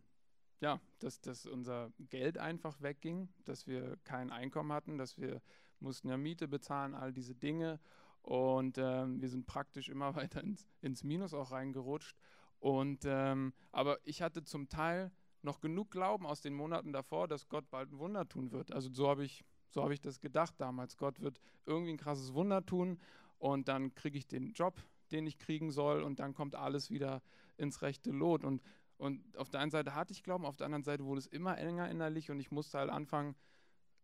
[0.61, 5.41] ja, dass, dass unser Geld einfach wegging, dass wir kein Einkommen hatten, dass wir
[5.83, 7.81] mussten ja Miete bezahlen, all diese Dinge.
[8.23, 12.17] Und ähm, wir sind praktisch immer weiter ins, ins Minus auch reingerutscht.
[12.61, 15.11] Und, ähm, aber ich hatte zum Teil
[15.43, 18.73] noch genug Glauben aus den Monaten davor, dass Gott bald ein Wunder tun wird.
[18.73, 20.97] Also so habe ich, so hab ich das gedacht damals.
[20.97, 22.99] Gott wird irgendwie ein krasses Wunder tun
[23.39, 24.81] und dann kriege ich den Job,
[25.11, 27.23] den ich kriegen soll und dann kommt alles wieder
[27.57, 28.45] ins rechte Lot.
[28.45, 28.63] Und,
[28.99, 31.59] und auf der einen Seite hatte ich Glauben, auf der anderen Seite wurde es immer
[31.59, 33.35] enger innerlich und ich musste halt anfangen,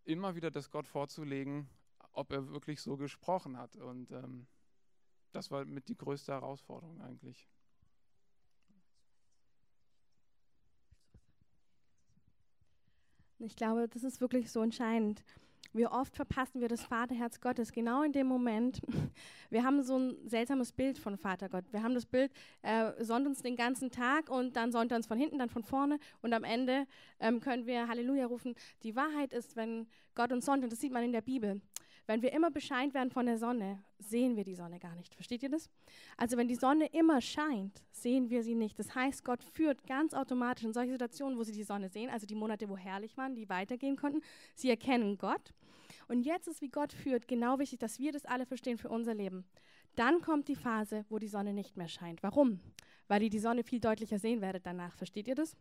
[0.04, 1.68] immer wieder das Gott vorzulegen
[2.18, 3.76] ob er wirklich so gesprochen hat.
[3.76, 4.48] Und ähm,
[5.32, 7.48] das war mit die größte Herausforderung eigentlich.
[13.38, 15.22] Ich glaube, das ist wirklich so entscheidend.
[15.72, 18.80] Wie oft verpassen wir das Vaterherz Gottes genau in dem Moment.
[19.50, 21.64] Wir haben so ein seltsames Bild von Vater Gott.
[21.70, 22.30] Wir haben das Bild,
[22.62, 25.62] er sonnt uns den ganzen Tag und dann sonnt er uns von hinten, dann von
[25.62, 26.86] vorne und am Ende
[27.20, 28.54] ähm, können wir Halleluja rufen.
[28.82, 31.62] Die Wahrheit ist, wenn Gott uns sonnt, und das sieht man in der Bibel,
[32.08, 35.14] wenn wir immer bescheint werden von der Sonne, sehen wir die Sonne gar nicht.
[35.14, 35.68] Versteht ihr das?
[36.16, 38.78] Also wenn die Sonne immer scheint, sehen wir sie nicht.
[38.78, 42.26] Das heißt, Gott führt ganz automatisch in solche Situationen, wo sie die Sonne sehen, also
[42.26, 44.22] die Monate, wo herrlich waren, die weitergehen konnten.
[44.54, 45.52] Sie erkennen Gott.
[46.08, 49.12] Und jetzt ist, wie Gott führt, genau wichtig, dass wir das alle verstehen für unser
[49.12, 49.44] Leben.
[49.94, 52.22] Dann kommt die Phase, wo die Sonne nicht mehr scheint.
[52.22, 52.60] Warum?
[53.06, 54.96] Weil ihr die Sonne viel deutlicher sehen werdet danach.
[54.96, 55.56] Versteht ihr das?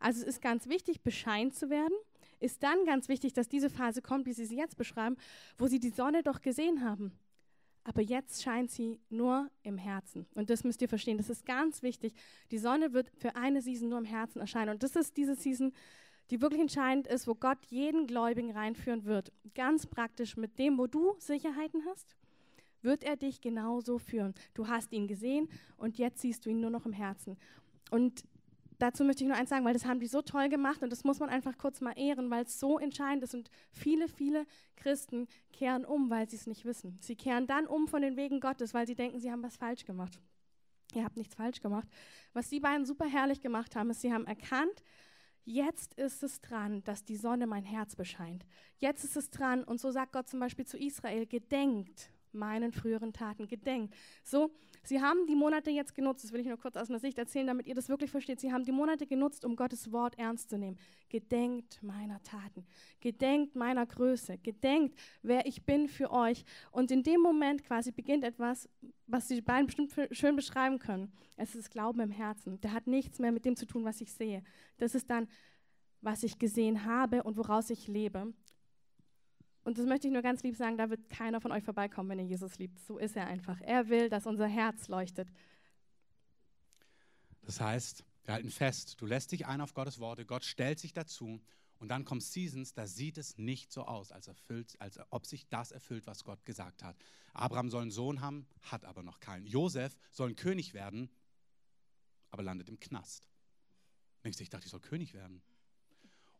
[0.00, 1.94] Also es ist ganz wichtig, bescheint zu werden
[2.42, 5.16] ist dann ganz wichtig, dass diese Phase kommt, wie Sie sie jetzt beschreiben,
[5.58, 7.12] wo Sie die Sonne doch gesehen haben.
[7.84, 10.26] Aber jetzt scheint sie nur im Herzen.
[10.34, 11.16] Und das müsst ihr verstehen.
[11.16, 12.14] Das ist ganz wichtig.
[12.52, 14.70] Die Sonne wird für eine Season nur im Herzen erscheinen.
[14.70, 15.72] Und das ist diese Season,
[16.30, 19.32] die wirklich entscheidend ist, wo Gott jeden Gläubigen reinführen wird.
[19.54, 22.14] Ganz praktisch mit dem, wo du Sicherheiten hast,
[22.82, 24.34] wird er dich genauso führen.
[24.54, 27.36] Du hast ihn gesehen und jetzt siehst du ihn nur noch im Herzen.
[27.90, 28.24] Und
[28.82, 31.04] dazu möchte ich nur eins sagen, weil das haben die so toll gemacht und das
[31.04, 33.34] muss man einfach kurz mal ehren, weil es so entscheidend ist.
[33.34, 34.44] Und viele, viele
[34.76, 36.98] Christen kehren um, weil sie es nicht wissen.
[37.00, 39.84] Sie kehren dann um von den Wegen Gottes, weil sie denken, sie haben was falsch
[39.84, 40.18] gemacht.
[40.94, 41.88] Ihr habt nichts falsch gemacht.
[42.32, 44.82] Was die beiden super herrlich gemacht haben, ist, sie haben erkannt,
[45.44, 48.44] jetzt ist es dran, dass die Sonne mein Herz bescheint.
[48.78, 53.12] Jetzt ist es dran, und so sagt Gott zum Beispiel zu Israel, gedenkt meinen früheren
[53.12, 53.94] Taten, gedenkt.
[54.22, 54.50] So,
[54.84, 57.46] Sie haben die Monate jetzt genutzt, das will ich nur kurz aus einer Sicht erzählen,
[57.46, 58.40] damit ihr das wirklich versteht.
[58.40, 60.76] Sie haben die Monate genutzt, um Gottes Wort ernst zu nehmen.
[61.08, 62.66] Gedenkt meiner Taten,
[63.00, 66.44] gedenkt meiner Größe, gedenkt, wer ich bin für euch.
[66.72, 68.68] Und in dem Moment quasi beginnt etwas,
[69.06, 71.12] was die beiden bestimmt schön beschreiben können.
[71.36, 72.60] Es ist Glauben im Herzen.
[72.60, 74.42] Der hat nichts mehr mit dem zu tun, was ich sehe.
[74.78, 75.28] Das ist dann,
[76.00, 78.34] was ich gesehen habe und woraus ich lebe.
[79.64, 82.18] Und das möchte ich nur ganz lieb sagen, da wird keiner von euch vorbeikommen, wenn
[82.18, 82.80] ihr Jesus liebt.
[82.80, 83.60] So ist er einfach.
[83.60, 85.28] Er will, dass unser Herz leuchtet.
[87.42, 90.92] Das heißt, wir halten fest, du lässt dich ein auf Gottes Worte, Gott stellt sich
[90.92, 91.40] dazu
[91.78, 95.48] und dann kommen Seasons, da sieht es nicht so aus, als, erfüllt, als ob sich
[95.48, 96.96] das erfüllt, was Gott gesagt hat.
[97.32, 99.46] Abraham soll einen Sohn haben, hat aber noch keinen.
[99.46, 101.10] Josef soll ein König werden,
[102.30, 103.28] aber landet im Knast.
[104.22, 105.42] Ich dachte, ich soll König werden.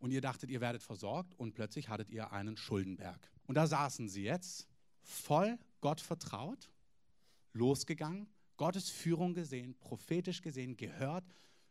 [0.02, 3.30] Und ihr dachtet, ihr werdet versorgt und plötzlich hattet ihr einen Schuldenberg.
[3.46, 4.66] Und da saßen sie jetzt
[5.00, 6.72] voll Gott vertraut,
[7.52, 11.24] losgegangen, Gottes Führung gesehen, prophetisch gesehen, gehört,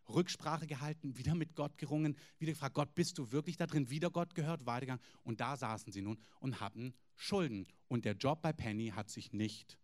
[0.08, 3.90] Rücksprache gehalten, wieder mit Gott gerungen, wieder gefragt, Gott, bist du wirklich da drin?
[3.90, 5.04] Wieder Gott gehört, weitergegangen.
[5.24, 7.68] Und da saßen sie nun und hatten Schulden.
[7.90, 9.78] Und der Job bei Penny hat sich nicht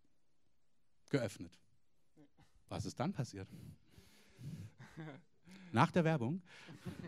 [1.10, 1.58] geöffnet.
[2.70, 3.48] Was ist dann passiert?
[5.72, 6.40] Nach der Werbung?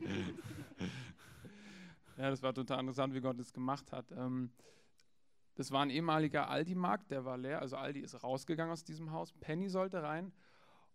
[2.21, 4.13] Ja, das war total interessant, wie Gott das gemacht hat.
[4.13, 4.51] Ähm,
[5.55, 7.63] das war ein ehemaliger Aldi-Markt, der war leer.
[7.63, 9.33] Also Aldi ist rausgegangen aus diesem Haus.
[9.41, 10.31] Penny sollte rein.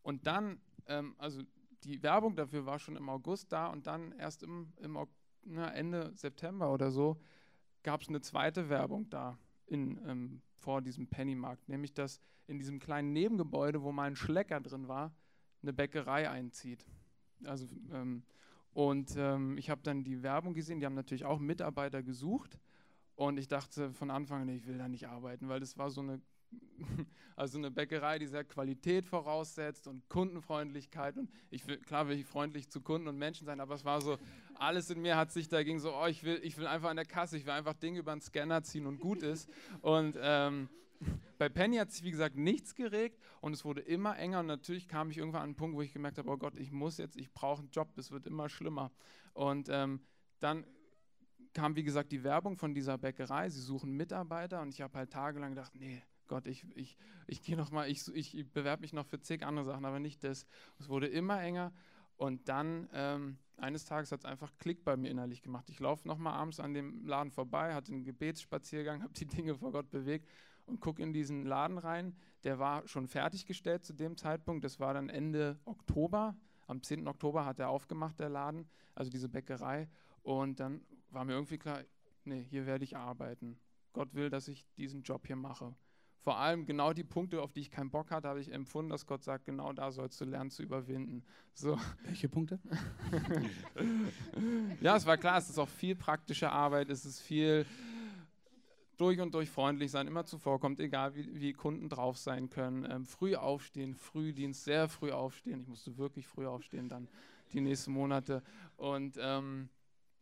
[0.04, 1.42] Und dann, ähm, also
[1.84, 5.00] die Werbung dafür war schon im August da und dann erst im, im
[5.46, 7.20] na, Ende September oder so
[7.82, 12.78] gab es eine zweite Werbung da in, ähm, vor diesem Pennymarkt, nämlich dass in diesem
[12.78, 15.16] kleinen Nebengebäude, wo mal ein Schlecker drin war,
[15.64, 16.86] eine Bäckerei einzieht.
[17.44, 18.24] Also, ähm,
[18.76, 22.60] und ähm, ich habe dann die Werbung gesehen, die haben natürlich auch Mitarbeiter gesucht
[23.16, 26.02] und ich dachte von Anfang an, ich will da nicht arbeiten, weil das war so
[26.02, 26.22] eine
[27.38, 31.16] also eine Bäckerei, die sehr Qualität voraussetzt und Kundenfreundlichkeit.
[31.16, 34.02] Und ich will, klar will ich freundlich zu Kunden und Menschen sein, aber es war
[34.02, 34.18] so,
[34.56, 37.06] alles in mir hat sich dagegen so, oh, ich will, ich will einfach an der
[37.06, 39.50] Kasse, ich will einfach Dinge über den Scanner ziehen und gut ist.
[39.82, 40.68] Und ähm,
[41.38, 44.40] bei Penny hat sich, wie gesagt, nichts geregt und es wurde immer enger.
[44.40, 46.72] Und natürlich kam ich irgendwann an einen Punkt, wo ich gemerkt habe, oh Gott, ich
[46.72, 48.92] muss jetzt, ich brauche einen Job, es wird immer schlimmer.
[49.34, 50.02] Und ähm,
[50.40, 50.66] dann
[51.54, 55.12] kam, wie gesagt, die Werbung von dieser Bäckerei, sie suchen Mitarbeiter und ich habe halt
[55.12, 59.22] tagelang gedacht, nee, Gott, ich, ich, ich gehe noch ich, ich bewerbe mich noch für
[59.22, 60.46] zig andere Sachen, aber nicht das.
[60.80, 61.72] Es wurde immer enger
[62.18, 65.70] und dann ähm, eines Tages hat es einfach Klick bei mir innerlich gemacht.
[65.70, 69.56] Ich laufe noch mal abends an dem Laden vorbei, hatte einen Gebetsspaziergang, habe die Dinge
[69.56, 70.30] vor Gott bewegt
[70.66, 72.16] und gucke in diesen Laden rein.
[72.44, 74.64] Der war schon fertiggestellt zu dem Zeitpunkt.
[74.64, 76.36] Das war dann Ende Oktober.
[76.68, 77.08] Am 10.
[77.08, 79.88] Oktober hat er aufgemacht, der Laden, also diese Bäckerei.
[80.24, 81.82] Und dann war mir irgendwie klar,
[82.24, 83.60] nee, hier werde ich arbeiten.
[83.94, 85.76] Gott will, dass ich diesen Job hier mache
[86.26, 89.06] vor allem genau die Punkte, auf die ich keinen Bock hatte, habe ich empfunden, dass
[89.06, 91.24] Gott sagt, genau da sollst du lernen zu überwinden.
[91.54, 91.80] So.
[92.04, 92.60] Welche Punkte?
[94.82, 97.68] ja, es war klar, es ist auch viel praktische Arbeit, es ist viel
[98.98, 102.88] durch und durch freundlich sein, immer zuvorkommt, egal wie, wie Kunden drauf sein können.
[102.90, 105.62] Ähm, früh aufstehen, Frühdienst, sehr früh aufstehen.
[105.62, 107.08] Ich musste wirklich früh aufstehen dann
[107.54, 108.44] die nächsten Monate.
[108.78, 109.70] Und ähm,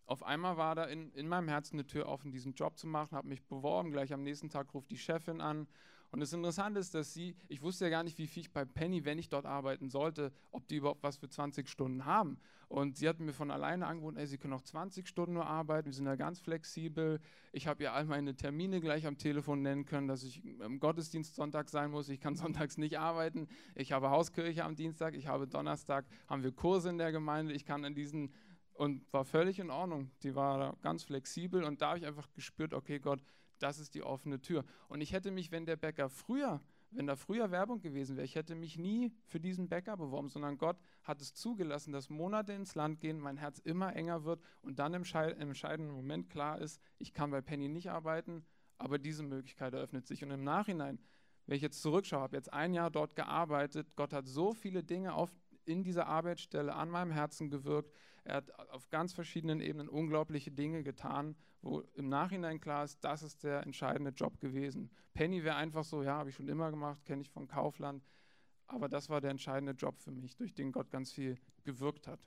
[0.06, 3.16] auf einmal war da in, in meinem Herzen eine Tür offen, diesen Job zu machen,
[3.16, 3.92] habe mich beworben.
[3.92, 5.68] Gleich am nächsten Tag ruft die Chefin an
[6.14, 8.66] und das Interessante ist, dass sie, ich wusste ja gar nicht, wie viel ich bei
[8.66, 12.38] Penny, wenn ich dort arbeiten sollte, ob die überhaupt was für 20 Stunden haben.
[12.68, 15.88] Und sie hat mir von alleine angeboten, ey, sie können auch 20 Stunden nur arbeiten,
[15.88, 17.20] wir sind da ganz flexibel.
[17.52, 21.34] Ich habe ihr all meine Termine gleich am Telefon nennen können, dass ich im Gottesdienst
[21.34, 22.10] Sonntag sein muss.
[22.10, 23.48] Ich kann sonntags nicht arbeiten.
[23.74, 27.54] Ich habe Hauskirche am Dienstag, ich habe Donnerstag, haben wir Kurse in der Gemeinde.
[27.54, 28.32] Ich kann in diesen
[28.76, 30.12] und war völlig in Ordnung.
[30.22, 33.24] Die war ganz flexibel und da habe ich einfach gespürt, okay, Gott,
[33.64, 34.66] das ist die offene Tür.
[34.90, 38.36] Und ich hätte mich, wenn der Bäcker früher, wenn da früher Werbung gewesen wäre, ich
[38.36, 42.76] hätte mich nie für diesen Bäcker beworben, sondern Gott hat es zugelassen, dass Monate ins
[42.76, 46.80] Land gehen, mein Herz immer enger wird und dann im, im entscheidenden Moment klar ist,
[47.00, 48.46] ich kann bei Penny nicht arbeiten,
[48.78, 50.24] aber diese Möglichkeit eröffnet sich.
[50.24, 51.00] Und im Nachhinein,
[51.46, 55.14] wenn ich jetzt zurückschaue, habe jetzt ein Jahr dort gearbeitet, Gott hat so viele Dinge
[55.14, 55.34] auf,
[55.66, 57.94] in dieser Arbeitsstelle an meinem Herzen gewirkt.
[58.26, 63.22] Er hat auf ganz verschiedenen Ebenen unglaubliche Dinge getan, wo im Nachhinein klar ist, das
[63.22, 64.90] ist der entscheidende Job gewesen.
[65.14, 68.04] Penny wäre einfach so, ja, habe ich schon immer gemacht, kenne ich von Kaufland.
[68.68, 72.20] Aber das war der entscheidende Job für mich, durch den Gott ganz viel gewirkt hat.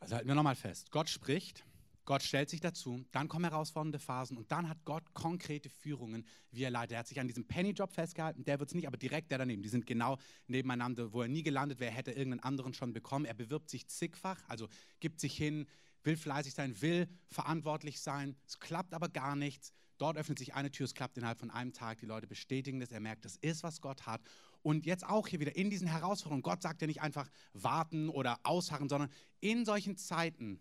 [0.00, 0.90] Also halten wir nochmal fest.
[0.90, 1.64] Gott spricht,
[2.04, 6.64] Gott stellt sich dazu, dann kommen herausfordernde Phasen und dann hat Gott konkrete Führungen, wie
[6.64, 6.92] er leitet.
[6.92, 9.62] Er hat sich an diesem Penny-Job festgehalten, der wird es nicht, aber direkt der daneben.
[9.62, 13.24] Die sind genau nebeneinander, wo er nie gelandet wäre, hätte irgendeinen anderen schon bekommen.
[13.24, 15.66] Er bewirbt sich zigfach, also gibt sich hin,
[16.02, 18.36] will fleißig sein, will verantwortlich sein.
[18.46, 19.72] Es klappt aber gar nichts.
[19.98, 22.00] Dort öffnet sich eine Tür, es klappt innerhalb von einem Tag.
[22.00, 24.20] Die Leute bestätigen das, er merkt, das ist, was Gott hat.
[24.62, 26.42] Und jetzt auch hier wieder in diesen Herausforderungen.
[26.42, 29.10] Gott sagt ja nicht einfach warten oder ausharren, sondern
[29.40, 30.60] in solchen Zeiten,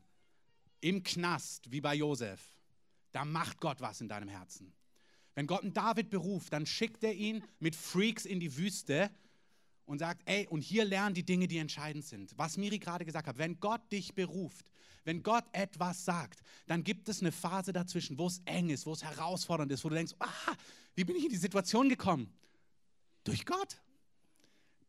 [0.81, 2.41] im Knast, wie bei Josef,
[3.11, 4.73] da macht Gott was in deinem Herzen.
[5.35, 9.09] Wenn Gott einen David beruft, dann schickt er ihn mit Freaks in die Wüste
[9.85, 12.37] und sagt, ey, und hier lernen die Dinge, die entscheidend sind.
[12.37, 14.65] Was Miri gerade gesagt hat, wenn Gott dich beruft,
[15.03, 18.93] wenn Gott etwas sagt, dann gibt es eine Phase dazwischen, wo es eng ist, wo
[18.93, 20.55] es herausfordernd ist, wo du denkst, ah,
[20.95, 22.31] wie bin ich in die Situation gekommen?
[23.23, 23.81] Durch Gott.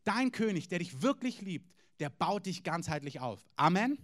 [0.05, 3.45] Dein König, der dich wirklich liebt, der baut dich ganzheitlich auf.
[3.57, 3.99] Amen.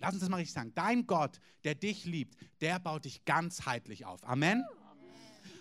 [0.00, 0.72] Lass uns das mal richtig sagen.
[0.74, 4.26] Dein Gott, der dich liebt, der baut dich ganzheitlich auf.
[4.26, 4.64] Amen.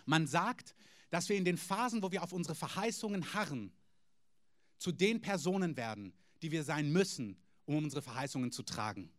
[0.06, 0.73] Man sagt,
[1.10, 3.71] dass wir in den Phasen, wo wir auf unsere Verheißungen harren,
[4.78, 9.12] zu den Personen werden, die wir sein müssen, um unsere Verheißungen zu tragen.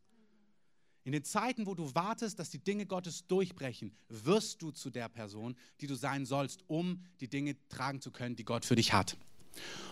[1.05, 5.09] In den Zeiten, wo du wartest, dass die Dinge Gottes durchbrechen, wirst du zu der
[5.09, 8.93] Person, die du sein sollst, um die Dinge tragen zu können, die Gott für dich
[8.93, 9.17] hat.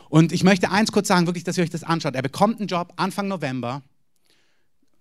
[0.08, 2.14] Und ich möchte eins kurz sagen, wirklich, dass ihr euch das anschaut.
[2.14, 3.82] Er bekommt einen Job Anfang November,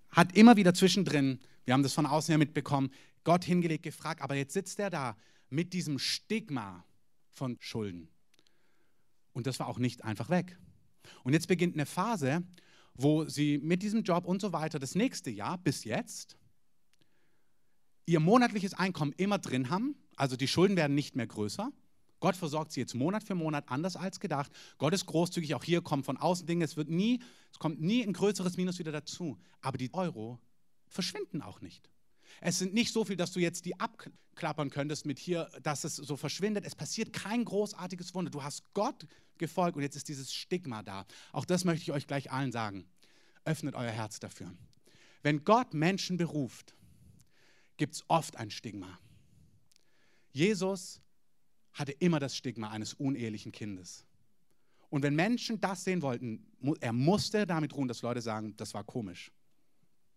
[0.09, 2.91] hat immer wieder zwischendrin, wir haben das von außen her mitbekommen,
[3.23, 5.17] Gott hingelegt, gefragt, aber jetzt sitzt er da
[5.49, 6.85] mit diesem Stigma
[7.31, 8.09] von Schulden.
[9.33, 10.57] Und das war auch nicht einfach weg.
[11.23, 12.43] Und jetzt beginnt eine Phase,
[12.95, 16.37] wo sie mit diesem Job und so weiter das nächste Jahr bis jetzt
[18.05, 19.95] ihr monatliches Einkommen immer drin haben.
[20.15, 21.71] Also die Schulden werden nicht mehr größer.
[22.19, 24.51] Gott versorgt sie jetzt Monat für Monat anders als gedacht.
[24.77, 28.03] Gott ist großzügig, auch hier kommen von außen Dinge, es wird nie, es kommt nie
[28.03, 29.37] ein größeres Minus wieder dazu.
[29.61, 30.39] Aber die Euro
[30.87, 31.89] verschwinden auch nicht.
[32.41, 35.95] Es sind nicht so viel, dass du jetzt die abklappern könntest mit hier, dass es
[35.95, 36.65] so verschwindet.
[36.65, 38.31] Es passiert kein großartiges Wunder.
[38.31, 41.05] Du hast Gott gefolgt und jetzt ist dieses Stigma da.
[41.31, 42.85] Auch das möchte ich euch gleich allen sagen.
[43.45, 44.53] Öffnet euer Herz dafür.
[45.23, 46.75] Wenn Gott Menschen beruft,
[47.77, 48.99] gibt es oft ein Stigma.
[50.31, 51.01] Jesus
[51.77, 54.05] hatte immer das Stigma eines unehelichen Kindes.
[54.89, 56.45] Und wenn Menschen das sehen wollten,
[56.79, 59.31] er musste damit ruhen, dass Leute sagen, das war komisch.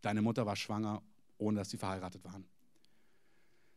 [0.00, 1.02] Deine Mutter war schwanger,
[1.38, 2.46] ohne dass sie verheiratet waren.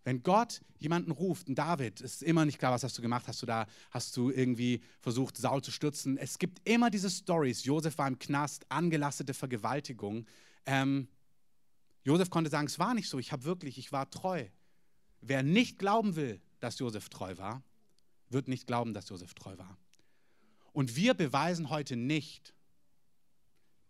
[0.06, 3.42] Wenn Gott jemanden ruft, ein David, ist immer nicht klar, was hast du gemacht, hast
[3.42, 6.18] du da, hast du irgendwie versucht, Saul zu stürzen.
[6.18, 7.64] Es gibt immer diese Stories.
[7.64, 10.26] Josef war im Knast, angelastete Vergewaltigung.
[10.66, 11.08] Ähm,
[12.04, 14.46] Josef konnte sagen, es war nicht so, ich habe wirklich, ich war treu.
[15.22, 17.64] Wer nicht glauben will, dass Josef treu war,
[18.34, 19.78] wird nicht glauben, dass Josef treu war.
[20.72, 22.54] Und wir beweisen heute nicht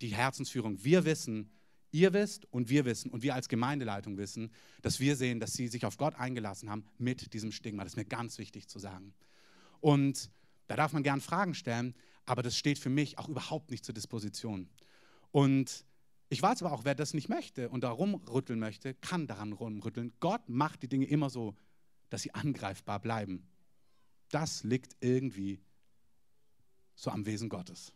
[0.01, 0.83] die Herzensführung.
[0.83, 1.49] Wir wissen,
[1.91, 4.51] ihr wisst und wir wissen und wir als Gemeindeleitung wissen,
[4.81, 7.83] dass wir sehen, dass sie sich auf Gott eingelassen haben mit diesem Stigma.
[7.83, 9.13] Das ist mir ganz wichtig zu sagen.
[9.79, 10.29] Und
[10.67, 13.93] da darf man gern Fragen stellen, aber das steht für mich auch überhaupt nicht zur
[13.93, 14.69] Disposition.
[15.31, 15.85] Und
[16.29, 20.13] ich weiß aber auch, wer das nicht möchte und da rumrütteln möchte, kann daran rumrütteln.
[20.19, 21.55] Gott macht die Dinge immer so,
[22.09, 23.47] dass sie angreifbar bleiben.
[24.33, 25.59] Das liegt irgendwie
[26.95, 27.93] so am Wesen Gottes.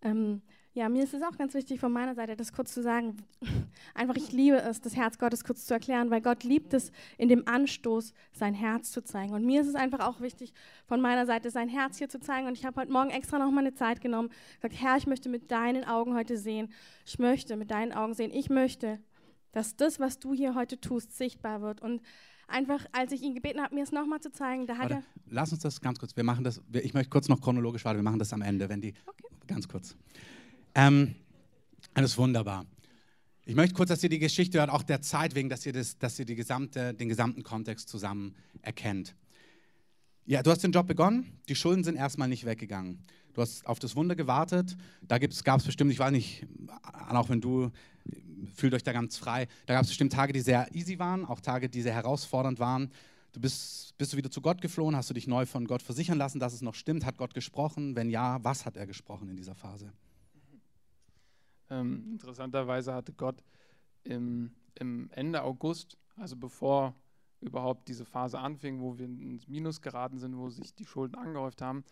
[0.00, 0.40] Ähm,
[0.72, 3.18] ja, mir ist es auch ganz wichtig von meiner Seite, das kurz zu sagen.
[3.94, 7.28] Einfach, ich liebe es, das Herz Gottes kurz zu erklären, weil Gott liebt es, in
[7.28, 9.34] dem Anstoß sein Herz zu zeigen.
[9.34, 10.54] Und mir ist es einfach auch wichtig,
[10.86, 12.46] von meiner Seite sein Herz hier zu zeigen.
[12.46, 15.28] Und ich habe heute Morgen extra noch mal eine Zeit genommen, gesagt, Herr, ich möchte
[15.28, 16.72] mit deinen Augen heute sehen.
[17.04, 18.30] Ich möchte mit deinen Augen sehen.
[18.32, 19.00] Ich möchte,
[19.54, 21.80] dass das, was du hier heute tust, sichtbar wird.
[21.80, 22.02] Und
[22.48, 25.02] einfach, als ich ihn gebeten habe, mir es nochmal zu zeigen, da hat Warte, er.
[25.30, 26.16] Lass uns das ganz kurz.
[26.16, 26.60] Wir machen das.
[26.72, 27.98] Ich möchte kurz noch chronologisch warten.
[27.98, 28.94] Wir machen das am Ende, wenn die.
[29.06, 29.24] Okay.
[29.46, 29.96] Ganz kurz.
[30.74, 31.14] Ähm,
[31.94, 32.66] das ist wunderbar.
[33.46, 35.98] Ich möchte kurz, dass ihr die Geschichte hört, auch der Zeit wegen, dass ihr, das,
[35.98, 39.14] dass ihr die gesamte, den gesamten Kontext zusammen erkennt.
[40.24, 43.04] Ja, du hast den Job begonnen, die Schulden sind erstmal nicht weggegangen.
[43.34, 46.46] Du hast auf das Wunder gewartet, da gab es bestimmt, ich weiß nicht,
[47.10, 47.70] auch wenn du,
[48.54, 51.40] fühlt euch da ganz frei, da gab es bestimmt Tage, die sehr easy waren, auch
[51.40, 52.90] Tage, die sehr herausfordernd waren.
[53.32, 56.18] Du bist, bist du wieder zu Gott geflohen, hast du dich neu von Gott versichern
[56.18, 57.04] lassen, dass es noch stimmt?
[57.04, 57.96] Hat Gott gesprochen?
[57.96, 59.92] Wenn ja, was hat er gesprochen in dieser Phase?
[61.70, 63.42] Ähm, interessanterweise hatte Gott
[64.04, 66.94] im, im Ende August, also bevor
[67.40, 71.60] überhaupt diese Phase anfing, wo wir ins Minus geraten sind, wo sich die Schulden angehäuft
[71.62, 71.84] haben,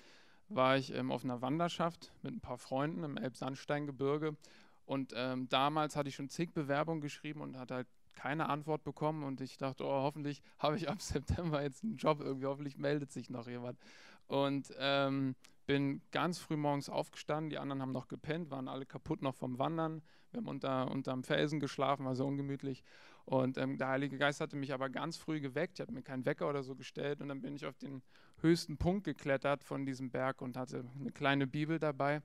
[0.48, 4.36] war ich ähm, auf einer Wanderschaft mit ein paar Freunden im Elbsandsteingebirge.
[4.84, 9.24] Und ähm, damals hatte ich schon zig Bewerbungen geschrieben und hatte halt keine Antwort bekommen.
[9.24, 13.12] Und ich dachte, oh, hoffentlich habe ich ab September jetzt einen Job irgendwie, hoffentlich meldet
[13.12, 13.78] sich noch jemand.
[14.26, 15.34] Und ähm,
[15.66, 19.58] bin ganz früh morgens aufgestanden, die anderen haben noch gepennt, waren alle kaputt noch vom
[19.58, 20.02] Wandern.
[20.30, 22.82] Wir haben unter, unterm Felsen geschlafen, war so ungemütlich.
[23.24, 25.78] Und ähm, der Heilige Geist hatte mich aber ganz früh geweckt.
[25.78, 27.20] Ich habe mir keinen Wecker oder so gestellt.
[27.20, 28.02] Und dann bin ich auf den
[28.40, 32.22] höchsten Punkt geklettert von diesem Berg und hatte eine kleine Bibel dabei.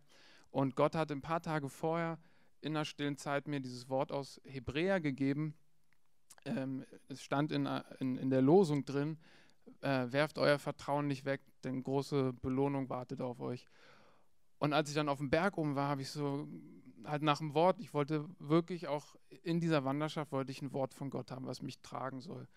[0.50, 2.18] Und Gott hatte ein paar Tage vorher
[2.68, 5.56] in der stillen Zeit mir dieses Wort aus Hebräer gegeben.
[6.46, 7.66] Ähm, es stand in,
[8.00, 9.18] in, in der Losung drin,
[9.82, 13.68] äh, werft euer Vertrauen nicht weg, denn große Belohnung wartet auf euch.
[14.60, 16.48] Und als ich dann auf dem Berg oben war, habe ich so
[17.06, 20.94] halt nach dem Wort, ich wollte wirklich auch in dieser Wanderschaft, wollte ich ein Wort
[20.94, 22.48] von Gott haben, was mich tragen soll.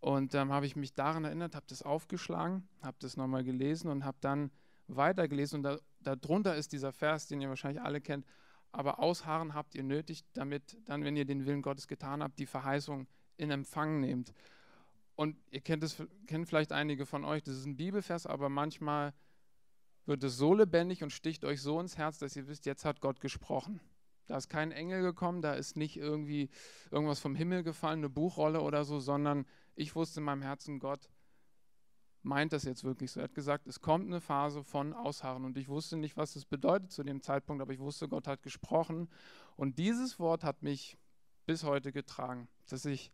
[0.00, 3.88] Und dann ähm, habe ich mich daran erinnert, habe das aufgeschlagen, habe das nochmal gelesen
[3.88, 4.50] und habe dann
[4.88, 5.58] weitergelesen.
[5.58, 8.26] Und da, darunter ist dieser Vers, den ihr wahrscheinlich alle kennt,
[8.72, 12.46] aber ausharren habt ihr nötig, damit dann, wenn ihr den Willen Gottes getan habt, die
[12.46, 13.06] Verheißung
[13.36, 14.32] in Empfang nehmt.
[15.14, 19.12] Und ihr kennt es, kennt vielleicht einige von euch, das ist ein Bibelvers, aber manchmal
[20.06, 23.00] wird es so lebendig und sticht euch so ins Herz, dass ihr wisst, jetzt hat
[23.00, 23.80] Gott gesprochen.
[24.26, 26.48] Da ist kein Engel gekommen, da ist nicht irgendwie
[26.90, 31.10] irgendwas vom Himmel gefallen, eine Buchrolle oder so, sondern ich wusste in meinem Herzen, Gott
[32.22, 33.20] meint das jetzt wirklich so.
[33.20, 36.44] Er hat gesagt, es kommt eine Phase von Ausharren und ich wusste nicht, was das
[36.44, 39.08] bedeutet zu dem Zeitpunkt, aber ich wusste, Gott hat gesprochen
[39.56, 40.98] und dieses Wort hat mich
[41.46, 43.12] bis heute getragen, dass ich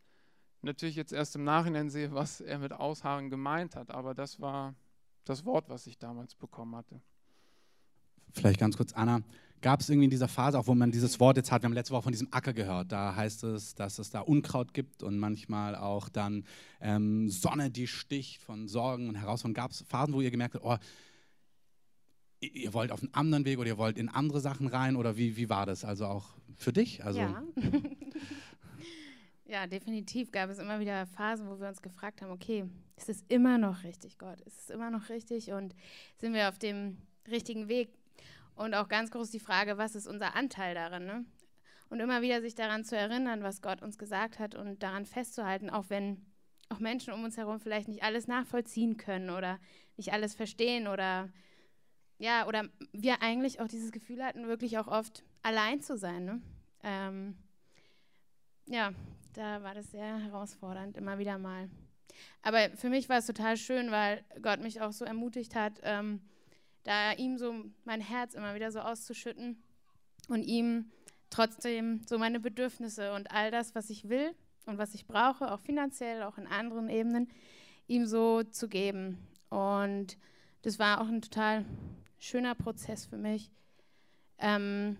[0.62, 4.74] natürlich jetzt erst im Nachhinein sehe, was er mit Ausharren gemeint hat, aber das war
[5.24, 7.00] das Wort, was ich damals bekommen hatte.
[8.32, 9.22] Vielleicht ganz kurz, Anna,
[9.60, 11.74] gab es irgendwie in dieser Phase, auch wo man dieses Wort jetzt hat, wir haben
[11.74, 15.18] letzte Woche von diesem Acker gehört, da heißt es, dass es da Unkraut gibt und
[15.18, 16.44] manchmal auch dann
[16.80, 19.54] ähm, Sonne, die sticht von Sorgen und Herausforderungen.
[19.54, 20.76] Gab es Phasen, wo ihr gemerkt habt, oh,
[22.40, 25.36] ihr wollt auf einen anderen Weg oder ihr wollt in andere Sachen rein oder wie,
[25.36, 25.84] wie war das?
[25.84, 27.04] Also auch für dich?
[27.04, 27.42] Also ja.
[29.46, 32.64] ja, definitiv gab es immer wieder Phasen, wo wir uns gefragt haben, okay,
[32.96, 34.40] ist es immer noch richtig, Gott?
[34.42, 35.74] Ist es immer noch richtig und
[36.18, 36.98] sind wir auf dem
[37.28, 37.97] richtigen Weg?
[38.58, 41.06] Und auch ganz groß die Frage, was ist unser Anteil darin?
[41.06, 41.24] Ne?
[41.90, 45.70] Und immer wieder sich daran zu erinnern, was Gott uns gesagt hat und daran festzuhalten,
[45.70, 46.26] auch wenn
[46.68, 49.60] auch Menschen um uns herum vielleicht nicht alles nachvollziehen können oder
[49.96, 51.28] nicht alles verstehen oder
[52.18, 56.24] ja, oder wir eigentlich auch dieses Gefühl hatten, wirklich auch oft allein zu sein.
[56.24, 56.42] Ne?
[56.82, 57.38] Ähm,
[58.66, 58.90] ja,
[59.34, 61.70] da war das sehr herausfordernd, immer wieder mal.
[62.42, 66.20] Aber für mich war es total schön, weil Gott mich auch so ermutigt hat, ähm,
[66.84, 67.54] da ihm so
[67.84, 69.62] mein Herz immer wieder so auszuschütten
[70.28, 70.90] und ihm
[71.30, 74.34] trotzdem so meine Bedürfnisse und all das, was ich will
[74.66, 77.28] und was ich brauche, auch finanziell, auch in anderen Ebenen,
[77.86, 79.18] ihm so zu geben.
[79.50, 80.18] Und
[80.62, 81.64] das war auch ein total
[82.18, 83.50] schöner Prozess für mich,
[84.38, 84.96] ähm,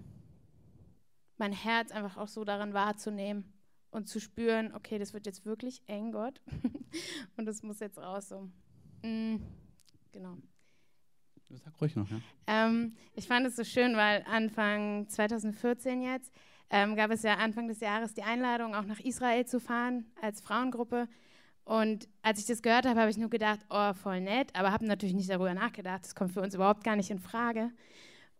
[1.37, 3.45] mein Herz einfach auch so daran wahrzunehmen
[3.91, 6.41] und zu spüren, okay, das wird jetzt wirklich eng, Gott,
[7.37, 8.29] und das muss jetzt raus.
[8.29, 8.49] So.
[9.03, 9.37] Mm,
[10.13, 10.37] genau.
[11.51, 12.21] Sag ruhig noch, ja.
[12.47, 16.33] Ähm, ich fand es so schön, weil Anfang 2014 jetzt
[16.71, 20.41] ähm, gab es ja Anfang des Jahres die Einladung, auch nach Israel zu fahren als
[20.41, 21.09] Frauengruppe.
[21.65, 24.87] Und als ich das gehört habe, habe ich nur gedacht, oh, voll nett, aber habe
[24.87, 26.05] natürlich nicht darüber nachgedacht.
[26.05, 27.71] Das kommt für uns überhaupt gar nicht in Frage.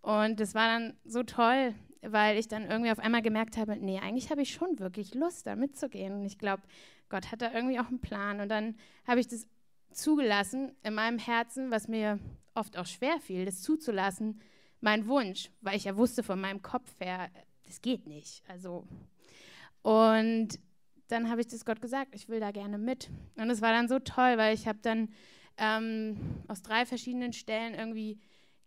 [0.01, 3.99] Und das war dann so toll, weil ich dann irgendwie auf einmal gemerkt habe, nee,
[3.99, 6.15] eigentlich habe ich schon wirklich Lust, da mitzugehen.
[6.15, 6.63] Und ich glaube,
[7.09, 8.41] Gott hat da irgendwie auch einen Plan.
[8.41, 9.47] Und dann habe ich das
[9.93, 12.19] zugelassen in meinem Herzen, was mir
[12.59, 14.41] oft auch schwer fiel, das zuzulassen,
[14.81, 17.31] mein Wunsch, weil ich ja wusste von meinem Kopf her,
[17.65, 18.43] das geht nicht.
[18.49, 18.87] Also
[19.83, 20.59] und
[21.09, 23.11] dann habe ich das Gott gesagt, ich will da gerne mit.
[23.37, 25.09] Und es war dann so toll, weil ich habe dann
[25.57, 28.19] ähm, aus drei verschiedenen Stellen irgendwie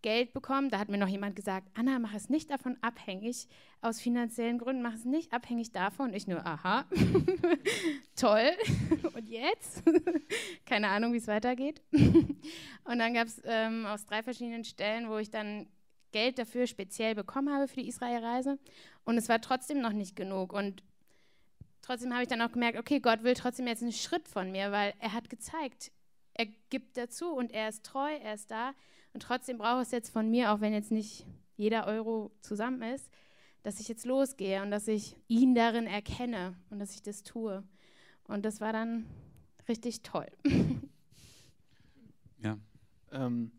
[0.01, 0.69] Geld bekommen.
[0.69, 3.47] Da hat mir noch jemand gesagt, Anna, mach es nicht davon abhängig,
[3.81, 6.09] aus finanziellen Gründen, mach es nicht abhängig davon.
[6.09, 6.85] Und ich nur, aha,
[8.15, 8.51] toll.
[9.13, 9.83] Und jetzt?
[10.65, 11.81] Keine Ahnung, wie es weitergeht.
[11.91, 15.67] Und dann gab es ähm, aus drei verschiedenen Stellen, wo ich dann
[16.11, 18.59] Geld dafür speziell bekommen habe für die Israelreise.
[19.05, 20.53] Und es war trotzdem noch nicht genug.
[20.53, 20.83] Und
[21.81, 24.71] trotzdem habe ich dann auch gemerkt, okay, Gott will trotzdem jetzt einen Schritt von mir,
[24.71, 25.91] weil er hat gezeigt,
[26.33, 28.73] er gibt dazu und er ist treu, er ist da.
[29.13, 31.25] Und trotzdem braucht es jetzt von mir, auch wenn jetzt nicht
[31.57, 33.09] jeder Euro zusammen ist,
[33.63, 37.63] dass ich jetzt losgehe und dass ich ihn darin erkenne und dass ich das tue.
[38.23, 39.05] Und das war dann
[39.67, 40.27] richtig toll.
[42.43, 42.57] Ja.
[43.11, 43.51] Ähm,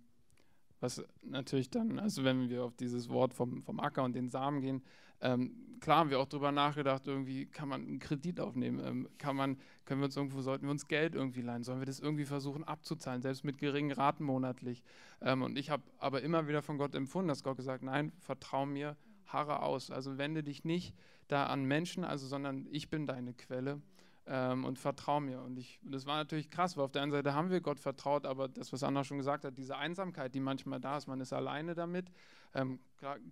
[0.82, 4.60] was natürlich dann, also wenn wir auf dieses Wort vom, vom Acker und den Samen
[4.60, 4.82] gehen,
[5.20, 9.36] ähm, klar haben wir auch darüber nachgedacht, irgendwie kann man einen Kredit aufnehmen, ähm, kann
[9.36, 12.24] man, können wir uns irgendwo, sollten wir uns Geld irgendwie leihen, sollen wir das irgendwie
[12.24, 14.82] versuchen abzuzahlen, selbst mit geringen Raten monatlich.
[15.20, 18.66] Ähm, und ich habe aber immer wieder von Gott empfunden, dass Gott gesagt, nein, vertrau
[18.66, 19.90] mir, harre aus.
[19.90, 20.94] Also wende dich nicht
[21.28, 23.80] da an Menschen, also sondern ich bin deine Quelle
[24.26, 25.40] ähm, und vertrau mir.
[25.42, 28.26] Und ich, das war natürlich krass, weil auf der einen Seite haben wir Gott vertraut,
[28.26, 31.32] aber das, was Anna schon gesagt hat, diese Einsamkeit, die manchmal da ist, man ist
[31.32, 32.10] alleine damit.
[32.54, 32.78] Ähm,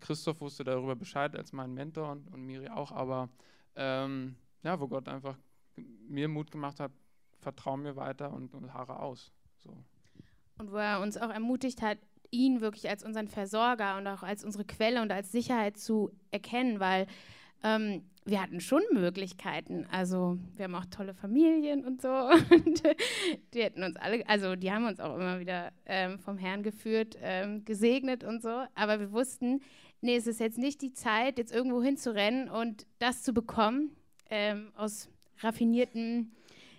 [0.00, 3.28] Christoph wusste darüber Bescheid als mein Mentor und, und Miri auch, aber
[3.76, 5.36] ähm, ja, wo Gott einfach
[5.76, 6.92] mir Mut gemacht hat,
[7.38, 9.32] vertrau mir weiter und, und harre aus.
[9.58, 9.76] So.
[10.58, 11.98] Und wo er uns auch ermutigt hat,
[12.30, 16.80] ihn wirklich als unseren Versorger und auch als unsere Quelle und als Sicherheit zu erkennen,
[16.80, 17.06] weil
[17.62, 19.86] ähm, wir hatten schon Möglichkeiten.
[19.90, 22.08] Also wir haben auch tolle Familien und so.
[22.50, 22.82] Und
[23.54, 27.16] die hätten uns alle, also die haben uns auch immer wieder ähm, vom Herrn geführt,
[27.22, 28.64] ähm, gesegnet und so.
[28.74, 29.62] Aber wir wussten,
[30.00, 33.96] nee, es ist jetzt nicht die Zeit, jetzt irgendwo hinzurennen und das zu bekommen
[34.28, 35.08] ähm, aus
[35.38, 36.32] raffinierten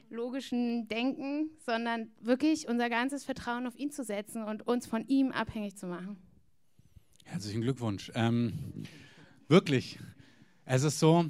[0.09, 5.31] logischen Denken, sondern wirklich unser ganzes Vertrauen auf ihn zu setzen und uns von ihm
[5.31, 6.17] abhängig zu machen.
[7.23, 8.11] Herzlichen Glückwunsch.
[8.13, 8.83] Ähm,
[9.47, 9.99] wirklich,
[10.65, 11.25] es ist so,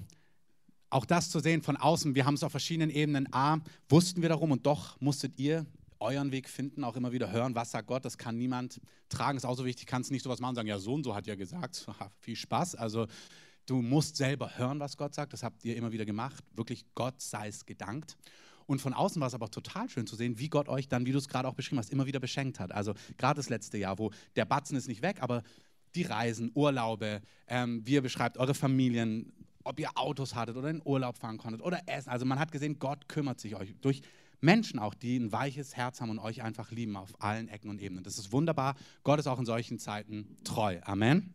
[0.90, 3.34] auch das zu sehen von außen, wir haben es auf verschiedenen Ebenen.
[3.34, 3.60] A,
[3.90, 5.66] wussten wir darum und doch musstet ihr
[6.00, 9.46] euren Weg finden, auch immer wieder hören, was sagt Gott, das kann niemand tragen, ist
[9.46, 11.36] auch so wichtig, kannst nicht sowas machen und sagen, ja, so und so hat ja
[11.36, 11.88] gesagt,
[12.20, 12.76] viel Spaß.
[12.76, 13.08] Also
[13.68, 17.22] du musst selber hören, was Gott sagt, das habt ihr immer wieder gemacht, wirklich Gott
[17.22, 18.18] sei es gedankt.
[18.66, 21.12] Und von außen war es aber total schön zu sehen, wie Gott euch dann, wie
[21.12, 22.72] du es gerade auch beschrieben hast, immer wieder beschenkt hat.
[22.72, 25.44] Also gerade das letzte Jahr, wo der Batzen ist nicht weg, aber
[25.96, 29.34] die Reisen, Urlaube, ähm, wie ihr beschreibt, eure Familien,
[29.64, 32.10] ob ihr Autos hattet oder in Urlaub fahren konntet oder Essen.
[32.10, 34.02] Also man hat gesehen, Gott kümmert sich euch durch
[34.40, 37.80] Menschen auch, die ein weiches Herz haben und euch einfach lieben auf allen Ecken und
[37.80, 38.04] Ebenen.
[38.04, 38.76] Das ist wunderbar.
[39.04, 40.80] Gott ist auch in solchen Zeiten treu.
[40.84, 41.34] Amen.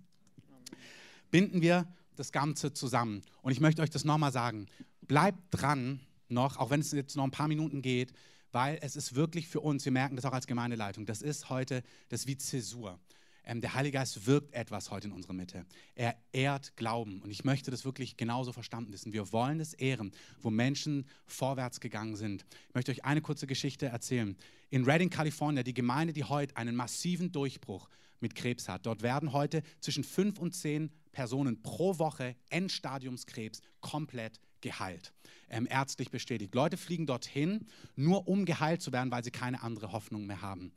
[1.30, 1.86] Binden wir
[2.16, 3.22] das Ganze zusammen.
[3.42, 4.66] Und ich möchte euch das nochmal sagen.
[5.02, 8.12] Bleibt dran noch, auch wenn es jetzt noch ein paar Minuten geht,
[8.50, 11.82] weil es ist wirklich für uns, wir merken das auch als Gemeindeleitung, das ist heute
[12.08, 12.98] das wie Zäsur.
[13.46, 15.64] Ähm, der Heilige Geist wirkt etwas heute in unserer Mitte.
[15.94, 17.22] Er ehrt Glauben.
[17.22, 19.12] Und ich möchte das wirklich genauso verstanden wissen.
[19.12, 22.44] Wir wollen es ehren, wo Menschen vorwärts gegangen sind.
[22.68, 24.36] Ich möchte euch eine kurze Geschichte erzählen.
[24.68, 27.88] In Redding, Kalifornien, die Gemeinde, die heute einen massiven Durchbruch
[28.20, 28.84] mit Krebs hat.
[28.84, 35.12] Dort werden heute zwischen fünf und zehn Personen pro Woche Endstadiumskrebs komplett geheilt.
[35.48, 36.54] Ähm, ärztlich bestätigt.
[36.54, 40.72] Leute fliegen dorthin, nur um geheilt zu werden, weil sie keine andere Hoffnung mehr haben.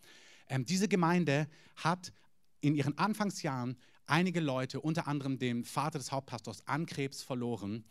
[0.50, 2.12] Ähm, diese Gemeinde hat
[2.62, 7.86] in ihren Anfangsjahren einige Leute, unter anderem den Vater des Hauptpastors, an Krebs verloren.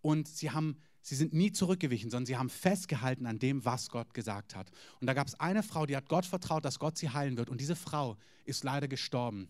[0.00, 4.14] Und sie, haben, sie sind nie zurückgewichen, sondern sie haben festgehalten an dem, was Gott
[4.14, 4.70] gesagt hat.
[5.00, 7.50] Und da gab es eine Frau, die hat Gott vertraut, dass Gott sie heilen wird.
[7.50, 9.48] Und diese Frau ist leider gestorben.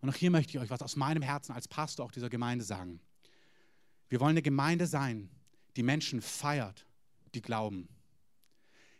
[0.00, 2.64] Und auch hier möchte ich euch was aus meinem Herzen als Pastor auch dieser Gemeinde
[2.64, 3.00] sagen.
[4.08, 5.28] Wir wollen eine Gemeinde sein,
[5.76, 6.86] die Menschen feiert,
[7.34, 7.88] die glauben.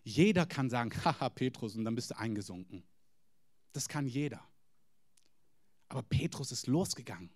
[0.02, 2.82] Jeder kann sagen, haha, Petrus, und dann bist du eingesunken.
[3.72, 4.42] Das kann jeder.
[5.88, 7.30] Aber Petrus ist losgegangen.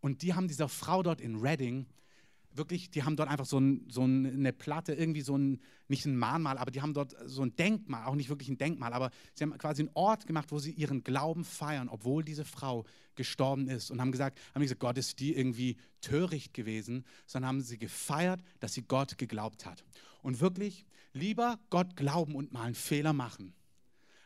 [0.00, 1.86] Und die haben dieser Frau dort in Reading
[2.56, 6.16] wirklich, die haben dort einfach so, ein, so eine Platte, irgendwie so ein, nicht ein
[6.16, 9.44] Mahnmal, aber die haben dort so ein Denkmal, auch nicht wirklich ein Denkmal, aber sie
[9.44, 12.84] haben quasi einen Ort gemacht, wo sie ihren Glauben feiern, obwohl diese Frau
[13.16, 13.90] gestorben ist.
[13.90, 18.40] Und haben gesagt, haben gesagt, Gott ist die irgendwie töricht gewesen, sondern haben sie gefeiert,
[18.60, 19.84] dass sie Gott geglaubt hat.
[20.22, 23.54] Und wirklich, lieber Gott glauben und mal einen Fehler machen,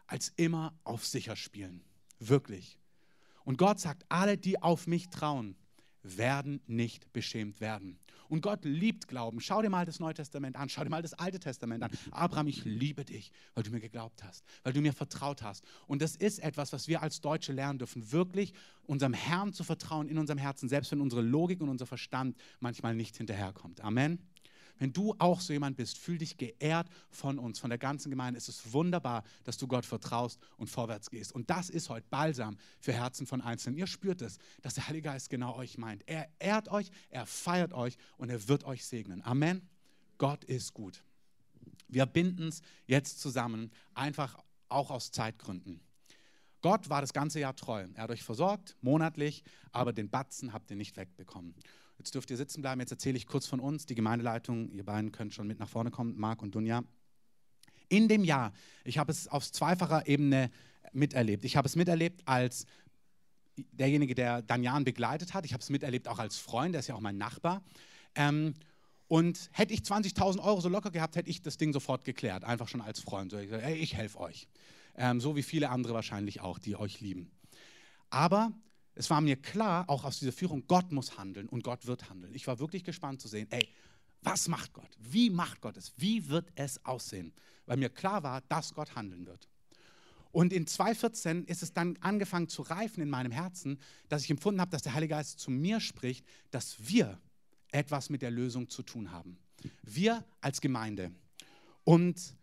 [0.07, 1.83] als immer auf sicher spielen.
[2.19, 2.79] Wirklich.
[3.45, 5.57] Und Gott sagt, alle, die auf mich trauen,
[6.03, 7.99] werden nicht beschämt werden.
[8.29, 9.41] Und Gott liebt Glauben.
[9.41, 11.91] Schau dir mal das Neue Testament an, schau dir mal das Alte Testament an.
[12.11, 15.65] Abraham, ich liebe dich, weil du mir geglaubt hast, weil du mir vertraut hast.
[15.87, 18.53] Und das ist etwas, was wir als Deutsche lernen dürfen, wirklich
[18.87, 22.95] unserem Herrn zu vertrauen in unserem Herzen, selbst wenn unsere Logik und unser Verstand manchmal
[22.95, 23.81] nicht hinterherkommt.
[23.81, 24.19] Amen.
[24.79, 28.39] Wenn du auch so jemand bist, fühl dich geehrt von uns, von der ganzen Gemeinde.
[28.39, 31.33] Es ist wunderbar, dass du Gott vertraust und vorwärts gehst.
[31.33, 33.79] Und das ist heute Balsam für Herzen von Einzelnen.
[33.79, 36.03] Ihr spürt es, dass der Heilige Geist genau euch meint.
[36.07, 39.23] Er ehrt euch, er feiert euch und er wird euch segnen.
[39.23, 39.69] Amen.
[40.19, 41.03] Gott ist gut.
[41.89, 45.81] Wir binden es jetzt zusammen, einfach auch aus Zeitgründen.
[46.61, 47.87] Gott war das ganze Jahr treu.
[47.95, 51.55] Er hat euch versorgt, monatlich, aber den Batzen habt ihr nicht wegbekommen.
[51.99, 52.81] Jetzt dürft ihr sitzen bleiben.
[52.81, 54.71] Jetzt erzähle ich kurz von uns, die Gemeindeleitung.
[54.71, 56.85] Ihr beiden könnt schon mit nach vorne kommen, Marc und Dunja.
[57.89, 58.53] In dem Jahr,
[58.85, 60.51] ich habe es auf zweifacher Ebene
[60.93, 61.45] miterlebt.
[61.45, 62.67] Ich habe es miterlebt als
[63.73, 65.45] derjenige, der Danjan begleitet hat.
[65.45, 67.63] Ich habe es miterlebt auch als Freund, der ist ja auch mein Nachbar.
[68.15, 68.55] Ähm,
[69.09, 72.69] und hätte ich 20.000 Euro so locker gehabt, hätte ich das Ding sofort geklärt, einfach
[72.69, 73.33] schon als Freund.
[73.33, 74.47] So, ich, hey, ich helfe euch.
[74.97, 77.31] Ähm, so wie viele andere wahrscheinlich auch, die euch lieben.
[78.11, 78.53] Aber
[78.99, 82.35] es war mir klar, auch aus dieser Führung, Gott muss handeln und Gott wird handeln.
[82.35, 83.69] Ich war wirklich gespannt zu sehen, ey,
[84.23, 84.91] was macht Gott?
[84.99, 85.93] Wie macht Gott es?
[85.97, 87.33] Wie wird es aussehen?
[87.67, 89.49] Weil mir klar war, dass Gott handeln wird.
[90.33, 93.79] Und in 2014 ist es dann angefangen zu reifen in meinem Herzen,
[94.09, 97.21] dass ich empfunden habe, dass der Heilige Geist zu mir spricht, dass wir
[97.71, 99.39] etwas mit der Lösung zu tun haben.
[99.83, 101.13] Wir als Gemeinde.
[101.85, 102.35] Und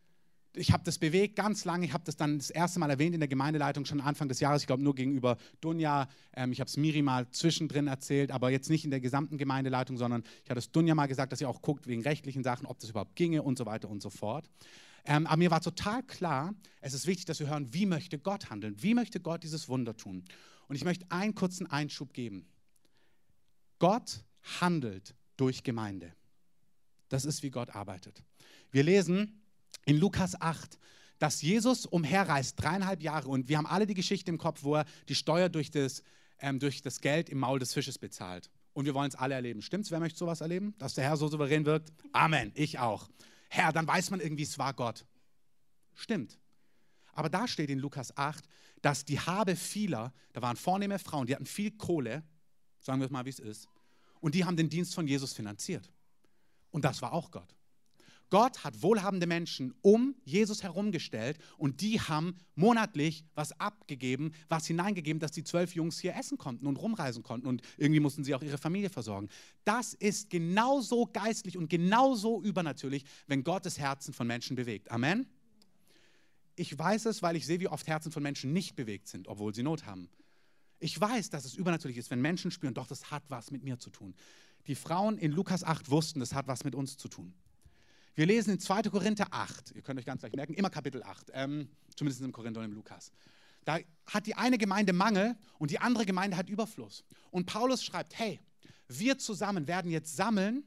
[0.55, 1.85] ich habe das bewegt ganz lange.
[1.85, 4.61] Ich habe das dann das erste Mal erwähnt in der Gemeindeleitung schon Anfang des Jahres.
[4.61, 6.07] Ich glaube nur gegenüber Dunja.
[6.33, 9.97] Ähm, ich habe es Miri mal zwischendrin erzählt, aber jetzt nicht in der gesamten Gemeindeleitung,
[9.97, 12.79] sondern ich hatte es Dunja mal gesagt, dass sie auch guckt wegen rechtlichen Sachen, ob
[12.79, 14.49] das überhaupt ginge und so weiter und so fort.
[15.05, 18.49] Ähm, aber mir war total klar, es ist wichtig, dass wir hören, wie möchte Gott
[18.49, 18.75] handeln?
[18.81, 20.23] Wie möchte Gott dieses Wunder tun?
[20.67, 22.47] Und ich möchte einen kurzen Einschub geben.
[23.77, 24.23] Gott
[24.59, 26.13] handelt durch Gemeinde.
[27.09, 28.23] Das ist, wie Gott arbeitet.
[28.71, 29.41] Wir lesen
[29.85, 30.77] in Lukas 8,
[31.19, 34.85] dass Jesus umherreist, dreieinhalb Jahre, und wir haben alle die Geschichte im Kopf, wo er
[35.07, 36.03] die Steuer durch das,
[36.39, 38.49] ähm, durch das Geld im Maul des Fisches bezahlt.
[38.73, 39.61] Und wir wollen es alle erleben.
[39.61, 39.91] Stimmt's?
[39.91, 40.75] Wer möchte sowas erleben?
[40.77, 41.93] Dass der Herr so souverän wirkt?
[42.11, 42.51] Amen.
[42.55, 43.09] Ich auch.
[43.47, 45.05] Herr, dann weiß man irgendwie, es war Gott.
[45.93, 46.37] Stimmt.
[47.13, 48.43] Aber da steht in Lukas 8,
[48.81, 52.23] dass die Habe vieler, da waren vornehme Frauen, die hatten viel Kohle,
[52.81, 53.69] sagen wir mal, wie es ist,
[54.19, 55.89] und die haben den Dienst von Jesus finanziert.
[56.71, 57.55] Und das war auch Gott.
[58.29, 65.19] Gott hat wohlhabende Menschen um Jesus herumgestellt und die haben monatlich was abgegeben, was hineingegeben,
[65.19, 68.41] dass die zwölf Jungs hier essen konnten und rumreisen konnten und irgendwie mussten sie auch
[68.41, 69.29] ihre Familie versorgen.
[69.63, 74.91] Das ist genauso geistlich und genauso übernatürlich, wenn Gott das Herzen von Menschen bewegt.
[74.91, 75.27] Amen.
[76.55, 79.53] Ich weiß es, weil ich sehe, wie oft Herzen von Menschen nicht bewegt sind, obwohl
[79.53, 80.09] sie Not haben.
[80.79, 83.77] Ich weiß, dass es übernatürlich ist, wenn Menschen spüren, doch, das hat was mit mir
[83.77, 84.15] zu tun.
[84.67, 87.33] Die Frauen in Lukas 8 wussten, das hat was mit uns zu tun.
[88.17, 88.83] Wir lesen in 2.
[88.83, 92.61] Korinther 8, ihr könnt euch ganz leicht merken, immer Kapitel 8, ähm, zumindest im Korinther
[92.61, 93.11] und im Lukas.
[93.65, 97.03] Da hat die eine Gemeinde Mangel und die andere Gemeinde hat Überfluss.
[97.29, 98.39] Und Paulus schreibt, hey,
[98.87, 100.63] wir zusammen werden jetzt sammeln,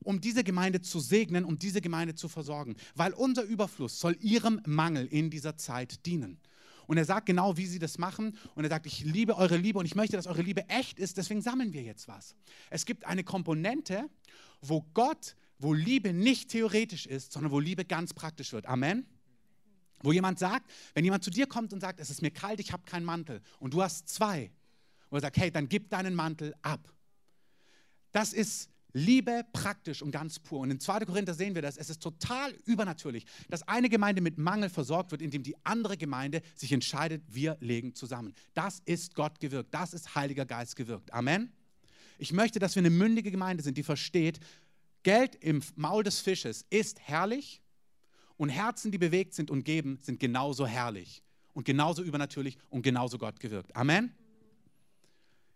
[0.00, 4.60] um diese Gemeinde zu segnen, um diese Gemeinde zu versorgen, weil unser Überfluss soll ihrem
[4.66, 6.38] Mangel in dieser Zeit dienen.
[6.86, 8.36] Und er sagt genau, wie sie das machen.
[8.56, 11.16] Und er sagt, ich liebe eure Liebe und ich möchte, dass eure Liebe echt ist.
[11.16, 12.34] Deswegen sammeln wir jetzt was.
[12.68, 14.10] Es gibt eine Komponente,
[14.60, 18.66] wo Gott, wo Liebe nicht theoretisch ist, sondern wo Liebe ganz praktisch wird.
[18.66, 19.06] Amen.
[20.02, 22.72] Wo jemand sagt, wenn jemand zu dir kommt und sagt, es ist mir kalt, ich
[22.72, 24.50] habe keinen Mantel und du hast zwei,
[25.10, 26.92] wo er sagt, hey, dann gib deinen Mantel ab.
[28.12, 30.60] Das ist Liebe praktisch und ganz pur.
[30.60, 31.00] Und in 2.
[31.00, 31.76] Korinther sehen wir das.
[31.76, 36.42] Es ist total übernatürlich, dass eine Gemeinde mit Mangel versorgt wird, indem die andere Gemeinde
[36.56, 38.34] sich entscheidet, wir legen zusammen.
[38.54, 39.72] Das ist Gott gewirkt.
[39.72, 41.12] Das ist Heiliger Geist gewirkt.
[41.12, 41.52] Amen.
[42.18, 44.40] Ich möchte, dass wir eine mündige Gemeinde sind, die versteht,
[45.02, 47.62] Geld im Maul des Fisches ist herrlich
[48.36, 51.22] und Herzen, die bewegt sind und geben, sind genauso herrlich
[51.52, 53.74] und genauso übernatürlich und genauso Gott gewirkt.
[53.76, 54.14] Amen.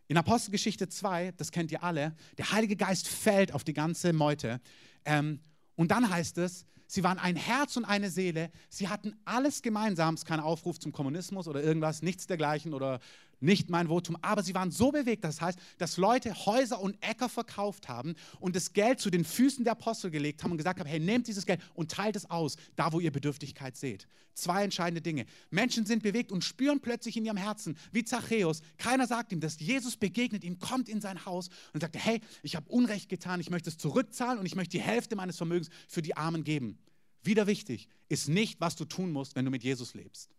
[0.06, 4.60] In Apostelgeschichte 2, das kennt ihr alle, der Heilige Geist fällt auf die ganze Meute.
[5.04, 5.40] Ähm,
[5.76, 8.50] und dann heißt es, sie waren ein Herz und eine Seele.
[8.68, 10.14] Sie hatten alles gemeinsam.
[10.14, 13.00] Es ist kein Aufruf zum Kommunismus oder irgendwas, nichts dergleichen oder
[13.40, 17.28] nicht mein Votum, aber sie waren so bewegt, das heißt, dass Leute Häuser und Äcker
[17.28, 20.88] verkauft haben und das Geld zu den Füßen der Apostel gelegt haben und gesagt haben,
[20.88, 24.06] hey, nehmt dieses Geld und teilt es aus, da wo ihr Bedürftigkeit seht.
[24.34, 25.26] Zwei entscheidende Dinge.
[25.50, 29.60] Menschen sind bewegt und spüren plötzlich in ihrem Herzen, wie Zachäus, keiner sagt ihm, dass
[29.60, 33.50] Jesus begegnet ihm, kommt in sein Haus und sagt, hey, ich habe Unrecht getan, ich
[33.50, 36.78] möchte es zurückzahlen und ich möchte die Hälfte meines Vermögens für die Armen geben.
[37.22, 40.33] Wieder wichtig, ist nicht, was du tun musst, wenn du mit Jesus lebst.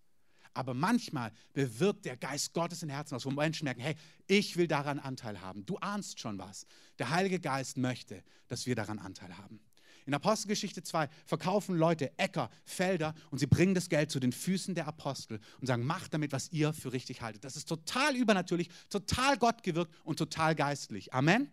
[0.56, 3.96] Aber manchmal bewirkt der Geist Gottes in Herzen aus, wo Menschen merken, hey,
[4.26, 5.66] ich will daran Anteil haben.
[5.66, 6.66] Du ahnst schon was.
[6.98, 9.60] Der Heilige Geist möchte, dass wir daran Anteil haben.
[10.06, 14.76] In Apostelgeschichte 2 verkaufen Leute Äcker, Felder und sie bringen das Geld zu den Füßen
[14.76, 17.44] der Apostel und sagen, macht damit, was ihr für richtig haltet.
[17.44, 21.14] Das ist total übernatürlich, total Gottgewirkt und total geistlich.
[21.14, 21.52] Amen.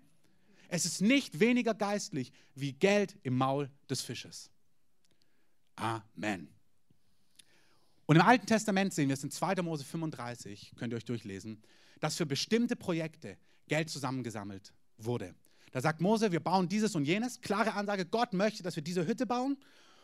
[0.69, 4.51] Es ist nicht weniger geistlich wie Geld im Maul des Fisches.
[5.77, 6.49] Amen.
[8.07, 9.63] Und im Alten Testament sehen wir es in 2.
[9.63, 11.63] Mose 35, könnt ihr euch durchlesen,
[12.01, 13.37] dass für bestimmte Projekte
[13.69, 15.35] Geld zusammengesammelt wurde.
[15.71, 17.41] Da sagt Mose, wir bauen dieses und jenes.
[17.41, 19.57] Klare Ansage, Gott möchte, dass wir diese Hütte bauen.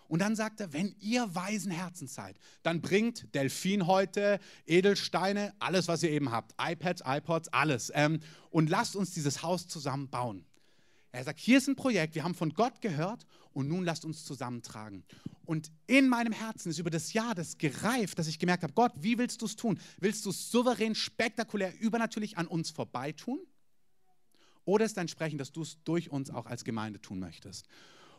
[0.08, 6.02] Und dann sagt er, wenn ihr weisen Herzens seid, dann bringt Delfinhäute, Edelsteine, alles, was
[6.02, 7.92] ihr eben habt, iPads, iPods, alles.
[7.94, 8.20] Ähm,
[8.50, 10.46] und lasst uns dieses Haus zusammen bauen.
[11.18, 14.24] Er sagt, hier ist ein Projekt, wir haben von Gott gehört und nun lasst uns
[14.24, 15.02] zusammentragen.
[15.46, 18.92] Und in meinem Herzen ist über das Jahr das gereift, dass ich gemerkt habe, Gott,
[19.00, 19.80] wie willst du es tun?
[19.98, 23.40] Willst du es souverän, spektakulär, übernatürlich an uns vorbeitun?
[24.64, 27.66] Oder ist entsprechend, dass du es durch uns auch als Gemeinde tun möchtest?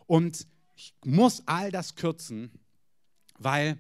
[0.06, 0.46] Und
[0.76, 2.52] ich muss all das kürzen,
[3.38, 3.80] weil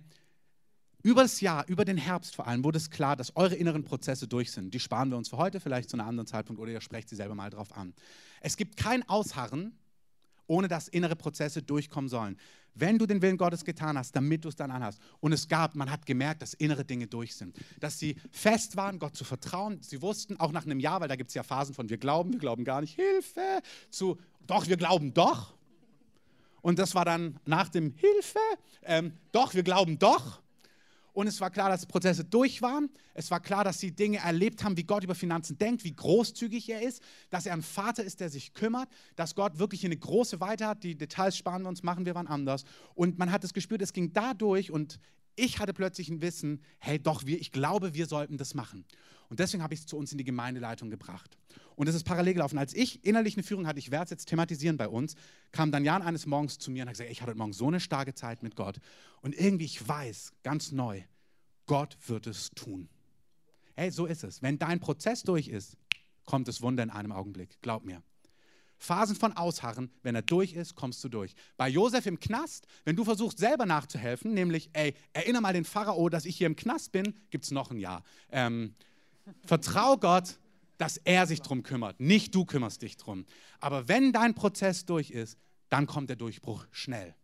[1.01, 4.27] über das Jahr, über den Herbst vor allem, wurde es klar, dass eure inneren Prozesse
[4.27, 4.73] durch sind.
[4.73, 7.15] Die sparen wir uns für heute, vielleicht zu einem anderen Zeitpunkt, oder ihr sprecht sie
[7.15, 7.93] selber mal drauf an.
[8.41, 9.77] Es gibt kein Ausharren,
[10.47, 12.37] ohne dass innere Prozesse durchkommen sollen.
[12.75, 14.99] Wenn du den Willen Gottes getan hast, damit du es dann anhast.
[15.19, 17.57] Und es gab, man hat gemerkt, dass innere Dinge durch sind.
[17.79, 19.81] Dass sie fest waren, Gott zu vertrauen.
[19.81, 22.33] Sie wussten auch nach einem Jahr, weil da gibt es ja Phasen von wir glauben,
[22.33, 25.53] wir glauben gar nicht, Hilfe, zu doch, wir glauben doch.
[26.61, 28.39] Und das war dann nach dem Hilfe,
[28.83, 30.41] ähm, doch, wir glauben doch.
[31.19, 32.89] Und es war klar, dass Prozesse durch waren.
[33.13, 36.69] Es war klar, dass sie Dinge erlebt haben, wie Gott über Finanzen denkt, wie großzügig
[36.69, 40.39] er ist, dass er ein Vater ist, der sich kümmert, dass Gott wirklich eine große
[40.39, 40.81] Weite hat.
[40.81, 42.63] Die Details sparen wir uns, machen wir wann anders.
[42.95, 44.97] Und man hat es gespürt, es ging dadurch und
[45.35, 48.85] ich hatte plötzlich ein Wissen, hey, doch, wir, ich glaube, wir sollten das machen.
[49.29, 51.37] Und deswegen habe ich es zu uns in die Gemeindeleitung gebracht.
[51.75, 52.57] Und es ist parallel gelaufen.
[52.57, 55.15] Als ich innerlich eine Führung hatte, ich werde es jetzt thematisieren bei uns,
[55.51, 57.67] kam dann Jan eines Morgens zu mir und hat gesagt, ich hatte heute Morgen so
[57.67, 58.79] eine starke Zeit mit Gott.
[59.21, 61.03] Und irgendwie, ich weiß, ganz neu,
[61.67, 62.89] Gott wird es tun.
[63.75, 64.41] Hey, so ist es.
[64.41, 65.77] Wenn dein Prozess durch ist,
[66.25, 67.61] kommt das Wunder in einem Augenblick.
[67.61, 68.01] Glaub mir.
[68.79, 71.35] Phasen von Ausharren, wenn er durch ist, kommst du durch.
[71.57, 76.07] Bei Josef im Knast, wenn du versuchst selber nachzuhelfen, nämlich, ey, erinnere mal den Pharao,
[76.09, 78.03] dass ich hier im Knast bin, gibt es noch ein Jahr.
[78.31, 78.75] Ähm,
[79.45, 80.39] Vertrau Gott,
[80.77, 81.99] dass er sich drum kümmert.
[81.99, 83.25] Nicht du kümmerst dich drum.
[83.59, 85.37] Aber wenn dein Prozess durch ist,
[85.69, 87.15] dann kommt der Durchbruch schnell.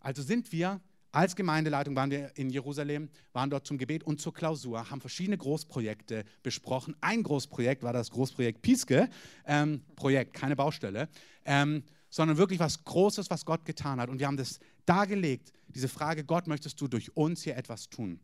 [0.00, 0.80] Also sind wir
[1.10, 5.38] als Gemeindeleitung waren wir in Jerusalem, waren dort zum Gebet und zur Klausur, haben verschiedene
[5.38, 6.94] Großprojekte besprochen.
[7.00, 9.08] Ein Großprojekt war das Großprojekt Pieske,
[9.46, 11.08] ähm, Projekt, keine Baustelle,
[11.46, 14.10] ähm, sondern wirklich was Großes, was Gott getan hat.
[14.10, 18.20] Und wir haben das dargelegt, diese Frage, Gott, möchtest du durch uns hier etwas tun?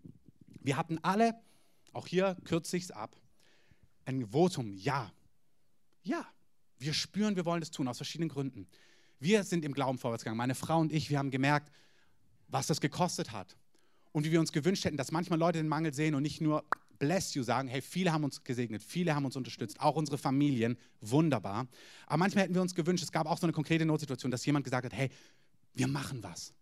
[0.60, 1.34] Wir hatten alle,
[1.94, 3.16] auch hier kürze ich es ab,
[4.04, 5.12] ein Votum, ja.
[6.02, 6.26] Ja,
[6.78, 8.66] wir spüren, wir wollen das tun, aus verschiedenen Gründen.
[9.18, 10.36] Wir sind im Glauben vorwärts gegangen.
[10.36, 11.72] Meine Frau und ich, wir haben gemerkt,
[12.48, 13.56] was das gekostet hat.
[14.12, 16.64] Und wie wir uns gewünscht hätten, dass manchmal Leute den Mangel sehen und nicht nur
[16.98, 20.78] bless you sagen, hey, viele haben uns gesegnet, viele haben uns unterstützt, auch unsere Familien,
[21.00, 21.66] wunderbar.
[22.06, 24.64] Aber manchmal hätten wir uns gewünscht, es gab auch so eine konkrete Notsituation, dass jemand
[24.64, 25.10] gesagt hat, hey,
[25.72, 26.52] wir machen was.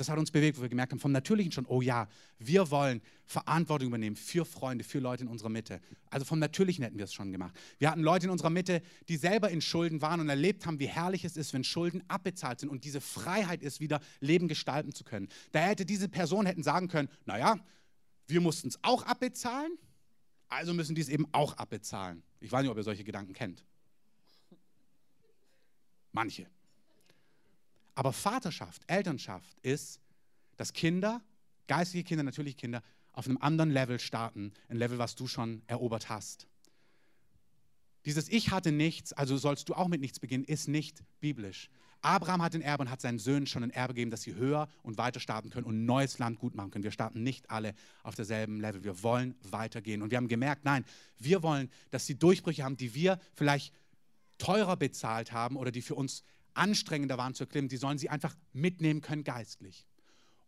[0.00, 3.02] Das hat uns bewegt, wo wir gemerkt haben, vom Natürlichen schon, oh ja, wir wollen
[3.26, 5.78] Verantwortung übernehmen für Freunde, für Leute in unserer Mitte.
[6.08, 7.54] Also vom Natürlichen hätten wir es schon gemacht.
[7.76, 8.80] Wir hatten Leute in unserer Mitte,
[9.10, 12.60] die selber in Schulden waren und erlebt haben, wie herrlich es ist, wenn Schulden abbezahlt
[12.60, 15.28] sind und diese Freiheit ist, wieder Leben gestalten zu können.
[15.52, 17.58] Da hätte diese Person hätten sagen können, naja,
[18.26, 19.72] wir mussten es auch abbezahlen,
[20.48, 22.22] also müssen die es eben auch abbezahlen.
[22.40, 23.66] Ich weiß nicht, ob ihr solche Gedanken kennt.
[26.10, 26.46] Manche.
[28.00, 30.00] Aber Vaterschaft, Elternschaft ist,
[30.56, 31.20] dass Kinder,
[31.66, 32.82] geistige Kinder, natürliche Kinder,
[33.12, 36.46] auf einem anderen Level starten, ein Level, was du schon erobert hast.
[38.06, 41.68] Dieses Ich hatte nichts, also sollst du auch mit nichts beginnen, ist nicht biblisch.
[42.00, 44.66] Abraham hat ein Erbe und hat seinen Söhnen schon ein Erbe gegeben, dass sie höher
[44.82, 46.84] und weiter starten können und neues Land gut machen können.
[46.84, 48.82] Wir starten nicht alle auf derselben Level.
[48.82, 50.00] Wir wollen weitergehen.
[50.00, 50.86] Und wir haben gemerkt, nein,
[51.18, 53.74] wir wollen, dass sie Durchbrüche haben, die wir vielleicht
[54.38, 56.24] teurer bezahlt haben oder die für uns
[56.54, 59.86] anstrengender waren zu erklimmen, die sollen sie einfach mitnehmen können geistlich.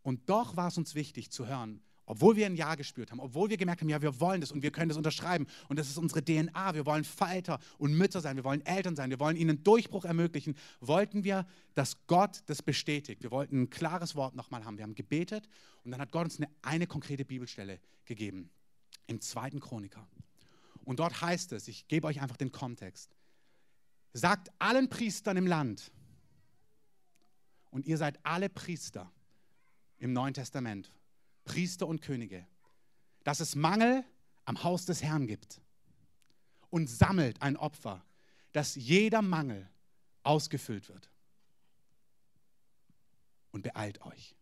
[0.03, 3.49] Und doch war es uns wichtig zu hören, obwohl wir ein Ja gespürt haben, obwohl
[3.49, 5.99] wir gemerkt haben, ja, wir wollen das und wir können das unterschreiben und das ist
[5.99, 9.63] unsere DNA, wir wollen Vater und Mütter sein, wir wollen Eltern sein, wir wollen ihnen
[9.63, 13.23] Durchbruch ermöglichen, wollten wir, dass Gott das bestätigt.
[13.23, 14.77] Wir wollten ein klares Wort nochmal haben.
[14.77, 15.49] Wir haben gebetet
[15.85, 18.51] und dann hat Gott uns eine, eine konkrete Bibelstelle gegeben,
[19.07, 20.07] im zweiten Chroniker.
[20.85, 23.15] Und dort heißt es, ich gebe euch einfach den Kontext,
[24.13, 25.91] sagt allen Priestern im Land,
[27.71, 29.11] und ihr seid alle Priester
[29.99, 30.93] im Neuen Testament,
[31.45, 32.47] Priester und Könige,
[33.25, 34.05] dass es Mangel
[34.45, 35.61] am Haus des Herrn gibt
[36.69, 38.05] und sammelt ein Opfer,
[38.53, 39.69] dass jeder Mangel
[40.23, 41.11] ausgefüllt wird.
[43.53, 44.35] Und beeilt euch.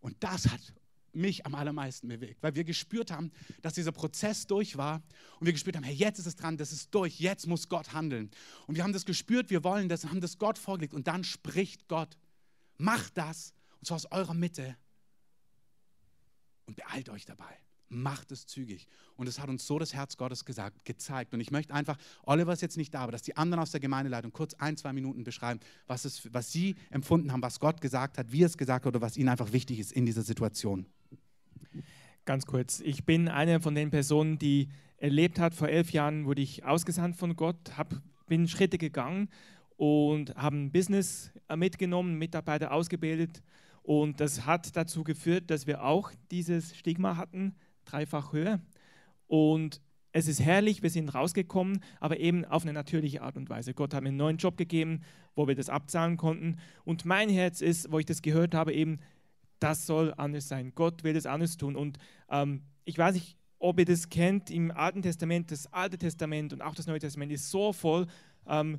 [0.00, 0.60] Und das hat
[1.14, 3.30] mich am allermeisten bewegt, weil wir gespürt haben,
[3.62, 5.02] dass dieser Prozess durch war
[5.40, 7.92] und wir gespürt haben, hey, jetzt ist es dran, das ist durch, jetzt muss Gott
[7.92, 8.30] handeln.
[8.66, 11.88] Und wir haben das gespürt, wir wollen das, haben das Gott vorgelegt und dann spricht
[11.88, 12.16] Gott,
[12.78, 14.76] macht das und zwar aus eurer Mitte
[16.66, 17.58] und beeilt euch dabei.
[17.88, 18.88] Macht es zügig.
[19.14, 21.34] Und es hat uns so das Herz Gottes gesagt, gezeigt.
[21.34, 23.80] Und ich möchte einfach, Oliver ist jetzt nicht da, aber dass die anderen aus der
[23.80, 28.18] Gemeindeleitung kurz ein, zwei Minuten beschreiben, was, es, was sie empfunden haben, was Gott gesagt
[28.18, 30.86] hat, wie er es gesagt hat oder was ihnen einfach wichtig ist in dieser Situation.
[32.24, 32.80] Ganz kurz.
[32.80, 37.16] Ich bin eine von den Personen, die erlebt hat, vor elf Jahren wurde ich ausgesandt
[37.16, 39.28] von Gott, hab, bin Schritte gegangen
[39.76, 43.42] und habe ein Business mitgenommen, Mitarbeiter ausgebildet.
[43.82, 48.58] Und das hat dazu geführt, dass wir auch dieses Stigma hatten, dreifach höher.
[49.26, 53.74] Und es ist herrlich, wir sind rausgekommen, aber eben auf eine natürliche Art und Weise.
[53.74, 55.02] Gott hat mir einen neuen Job gegeben,
[55.34, 56.56] wo wir das abzahlen konnten.
[56.84, 59.00] Und mein Herz ist, wo ich das gehört habe, eben,
[59.64, 60.72] das soll anders sein.
[60.74, 61.74] Gott will das anders tun.
[61.74, 61.96] Und
[62.30, 66.60] ähm, ich weiß nicht, ob ihr das kennt, im Alten Testament, das Alte Testament und
[66.60, 68.06] auch das Neue Testament ist so voll
[68.46, 68.78] ähm,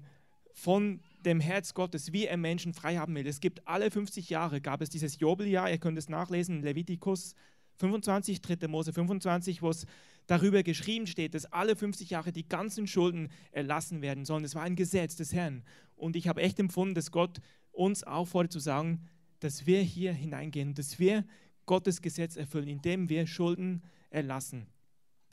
[0.53, 3.25] von dem Herz Gottes, wie er Menschen frei haben will.
[3.25, 7.33] Es gibt alle 50 Jahre, gab es dieses Jobeljahr, ihr könnt es nachlesen, Levitikus
[7.77, 8.67] 25, 3.
[8.67, 9.87] Mose 25, wo es
[10.27, 14.43] darüber geschrieben steht, dass alle 50 Jahre die ganzen Schulden erlassen werden sollen.
[14.43, 15.63] Das war ein Gesetz des Herrn.
[15.95, 17.39] Und ich habe echt empfunden, dass Gott
[17.71, 19.01] uns auffordert zu sagen,
[19.39, 21.25] dass wir hier hineingehen, dass wir
[21.65, 24.67] Gottes Gesetz erfüllen, indem wir Schulden erlassen.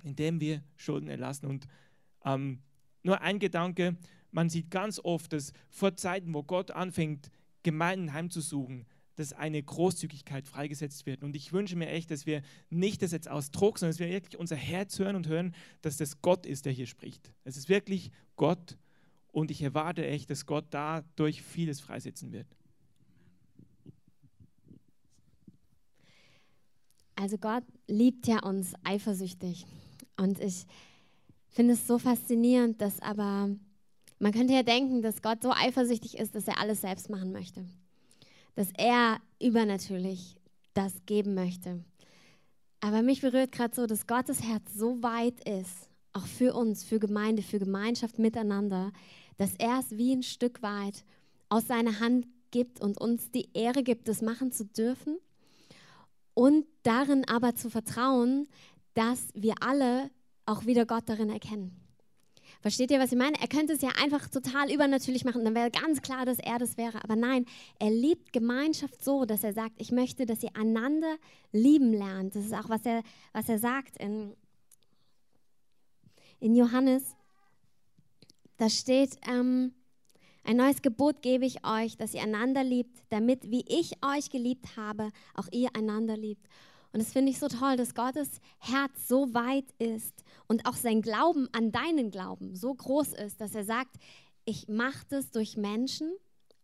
[0.02, 1.46] Indem wir Schulden erlassen.
[1.46, 1.66] Und
[2.24, 2.60] ähm,
[3.02, 3.96] nur ein Gedanke,
[4.30, 7.30] man sieht ganz oft, dass vor Zeiten, wo Gott anfängt,
[7.62, 11.22] Gemeinden heimzusuchen, dass eine Großzügigkeit freigesetzt wird.
[11.22, 14.08] Und ich wünsche mir echt, dass wir nicht das jetzt aus Druck, sondern dass wir
[14.08, 17.32] wirklich unser Herz hören und hören, dass das Gott ist, der hier spricht.
[17.44, 18.78] Es ist wirklich Gott
[19.28, 22.46] und ich erwarte echt, dass Gott dadurch vieles freisetzen wird.
[27.22, 29.64] Also Gott liebt ja uns eifersüchtig.
[30.16, 30.66] Und ich
[31.48, 33.48] finde es so faszinierend, dass aber,
[34.18, 37.64] man könnte ja denken, dass Gott so eifersüchtig ist, dass er alles selbst machen möchte
[38.54, 40.36] dass er übernatürlich
[40.74, 41.84] das geben möchte.
[42.80, 46.98] Aber mich berührt gerade so, dass Gottes Herz so weit ist, auch für uns, für
[46.98, 48.92] Gemeinde, für Gemeinschaft miteinander,
[49.36, 51.04] dass er es wie ein Stück weit
[51.48, 55.18] aus seiner Hand gibt und uns die Ehre gibt, das machen zu dürfen.
[56.34, 58.48] Und darin aber zu vertrauen,
[58.94, 60.10] dass wir alle
[60.46, 61.82] auch wieder Gott darin erkennen.
[62.60, 63.40] Versteht ihr, was ich meine?
[63.40, 66.76] Er könnte es ja einfach total übernatürlich machen, dann wäre ganz klar, dass er das
[66.76, 67.02] wäre.
[67.02, 67.44] Aber nein,
[67.78, 71.16] er liebt Gemeinschaft so, dass er sagt, ich möchte, dass ihr einander
[71.50, 72.36] lieben lernt.
[72.36, 73.02] Das ist auch, was er,
[73.32, 74.36] was er sagt in,
[76.38, 77.16] in Johannes.
[78.58, 79.74] Da steht, ähm,
[80.44, 84.76] ein neues Gebot gebe ich euch, dass ihr einander liebt, damit, wie ich euch geliebt
[84.76, 86.46] habe, auch ihr einander liebt.
[86.92, 91.00] Und das finde ich so toll, dass Gottes Herz so weit ist und auch sein
[91.00, 93.96] Glauben an deinen Glauben so groß ist, dass er sagt,
[94.44, 96.12] ich mache das durch Menschen,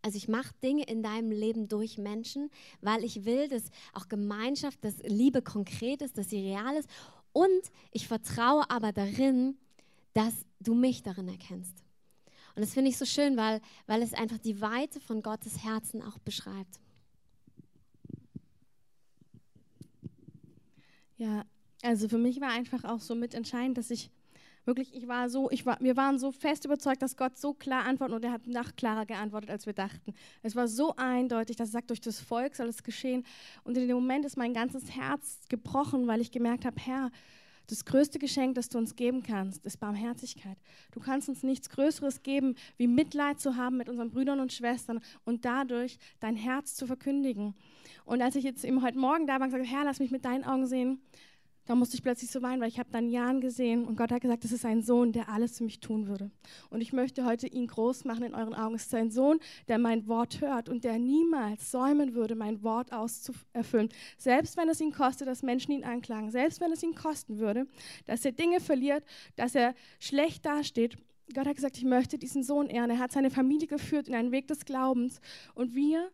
[0.01, 2.49] also ich mache Dinge in deinem Leben durch Menschen,
[2.81, 3.63] weil ich will, dass
[3.93, 6.89] auch Gemeinschaft, dass Liebe konkret ist, dass sie real ist.
[7.33, 7.49] Und
[7.91, 9.57] ich vertraue aber darin,
[10.13, 11.83] dass du mich darin erkennst.
[12.59, 16.01] Und das finde ich so schön, weil, weil es einfach die Weite von Gottes Herzen
[16.01, 16.81] auch beschreibt.
[21.15, 21.45] Ja,
[21.83, 24.11] also für mich war einfach auch so mitentscheidend, dass ich
[24.65, 27.85] wirklich, ich war so, ich war, wir waren so fest überzeugt, dass Gott so klar
[27.85, 30.13] antwortet und er hat noch klarer geantwortet, als wir dachten.
[30.43, 33.23] Es war so eindeutig, dass er sagt, durch das Volk soll es geschehen.
[33.63, 37.09] Und in dem Moment ist mein ganzes Herz gebrochen, weil ich gemerkt habe, Herr,
[37.69, 40.57] das größte Geschenk, das du uns geben kannst, ist Barmherzigkeit.
[40.91, 45.01] Du kannst uns nichts Größeres geben, wie Mitleid zu haben mit unseren Brüdern und Schwestern
[45.23, 47.53] und dadurch dein Herz zu verkündigen.
[48.05, 50.09] Und als ich jetzt eben heute Morgen da war und gesagt habe, Herr, lass mich
[50.09, 50.99] mit deinen Augen sehen,
[51.69, 54.21] da musste ich plötzlich so weinen, weil ich habe dann Jan gesehen und Gott hat
[54.21, 56.31] gesagt, das ist ein Sohn, der alles für mich tun würde.
[56.71, 58.73] Und ich möchte heute ihn groß machen in euren Augen.
[58.73, 62.91] Es ist ein Sohn, der mein Wort hört und der niemals säumen würde, mein Wort
[62.91, 63.89] auszuerfüllen.
[64.17, 67.67] Selbst wenn es ihn kostet, dass Menschen ihn anklagen, selbst wenn es ihn kosten würde,
[68.07, 69.03] dass er Dinge verliert,
[69.35, 70.97] dass er schlecht dasteht.
[71.35, 72.89] Gott hat gesagt, ich möchte diesen Sohn ehren.
[72.89, 75.21] Er hat seine Familie geführt in einen Weg des Glaubens
[75.53, 76.09] und wir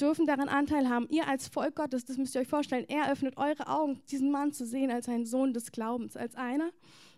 [0.00, 1.06] dürfen daran Anteil haben.
[1.10, 4.52] Ihr als Volk Gottes, das müsst ihr euch vorstellen, er öffnet eure Augen, diesen Mann
[4.52, 6.70] zu sehen als einen Sohn des Glaubens, als einer,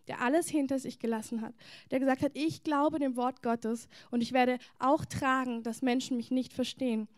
[0.08, 1.54] der alles hinter sich gelassen hat,
[1.90, 6.16] der gesagt hat, ich glaube dem Wort Gottes und ich werde auch tragen, dass Menschen
[6.16, 7.08] mich nicht verstehen.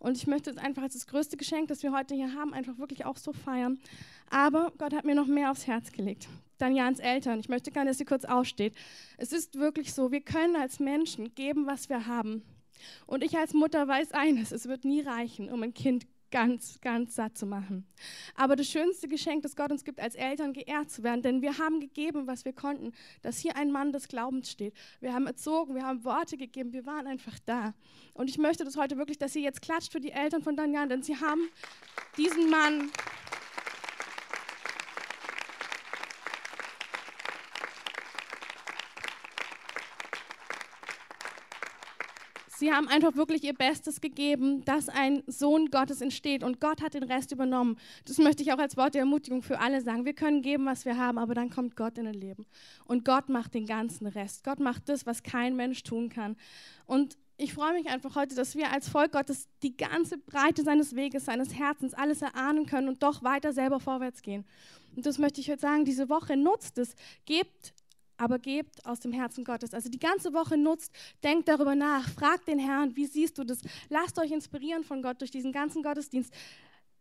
[0.00, 2.76] Und ich möchte es einfach als das größte Geschenk, das wir heute hier haben, einfach
[2.76, 3.78] wirklich auch so feiern.
[4.28, 6.28] Aber Gott hat mir noch mehr aufs Herz gelegt.
[6.58, 7.40] Dann Eltern.
[7.40, 8.74] Ich möchte gerne, dass sie kurz aufsteht.
[9.16, 12.42] Es ist wirklich so, wir können als Menschen geben, was wir haben.
[13.06, 17.14] Und ich als Mutter weiß eines, es wird nie reichen, um ein Kind ganz, ganz
[17.14, 17.86] satt zu machen.
[18.34, 21.58] Aber das schönste Geschenk, das Gott uns gibt, als Eltern geehrt zu werden, denn wir
[21.58, 22.90] haben gegeben, was wir konnten,
[23.22, 24.74] dass hier ein Mann des Glaubens steht.
[25.00, 27.72] Wir haben erzogen, wir haben Worte gegeben, wir waren einfach da.
[28.14, 30.88] Und ich möchte das heute wirklich, dass ihr jetzt klatscht für die Eltern von Daniel,
[30.88, 31.42] denn sie haben
[32.16, 32.90] diesen Mann
[42.64, 46.94] Sie haben einfach wirklich ihr Bestes gegeben, dass ein Sohn Gottes entsteht und Gott hat
[46.94, 47.76] den Rest übernommen.
[48.06, 50.06] Das möchte ich auch als Wort der Ermutigung für alle sagen.
[50.06, 52.46] Wir können geben, was wir haben, aber dann kommt Gott in ein Leben.
[52.86, 54.44] Und Gott macht den ganzen Rest.
[54.44, 56.36] Gott macht das, was kein Mensch tun kann.
[56.86, 60.96] Und ich freue mich einfach heute, dass wir als Volk Gottes die ganze Breite seines
[60.96, 64.46] Weges, seines Herzens, alles erahnen können und doch weiter selber vorwärts gehen.
[64.96, 66.94] Und das möchte ich heute sagen, diese Woche nutzt es,
[67.26, 67.74] gebt
[68.16, 69.74] aber gebt aus dem Herzen Gottes.
[69.74, 70.92] Also die ganze Woche nutzt,
[71.22, 73.60] denkt darüber nach, fragt den Herrn, wie siehst du das?
[73.88, 76.32] Lasst euch inspirieren von Gott durch diesen ganzen Gottesdienst.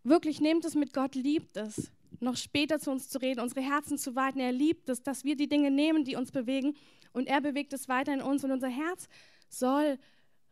[0.03, 3.97] Wirklich nehmt es mit Gott, liebt es, noch später zu uns zu reden, unsere Herzen
[3.97, 4.39] zu weiten.
[4.39, 6.75] Er liebt es, dass wir die Dinge nehmen, die uns bewegen
[7.13, 9.07] und er bewegt es weiter in uns und unser Herz
[9.49, 9.99] soll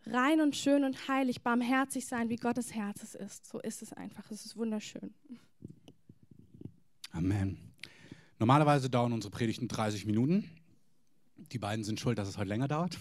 [0.06, 3.46] rein und schön und heilig, barmherzig sein, wie Gottes Herz es ist.
[3.48, 4.30] So ist es einfach.
[4.32, 5.14] Es ist wunderschön.
[7.12, 7.71] Amen.
[8.42, 10.50] Normalerweise dauern unsere Predigten 30 Minuten.
[11.52, 12.98] Die beiden sind schuld, dass es heute länger dauert.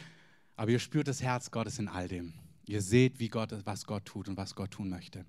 [0.56, 2.34] Aber ihr spürt das Herz Gottes in all dem.
[2.66, 5.24] Ihr seht, wie Gott, was Gott tut und was Gott tun möchte.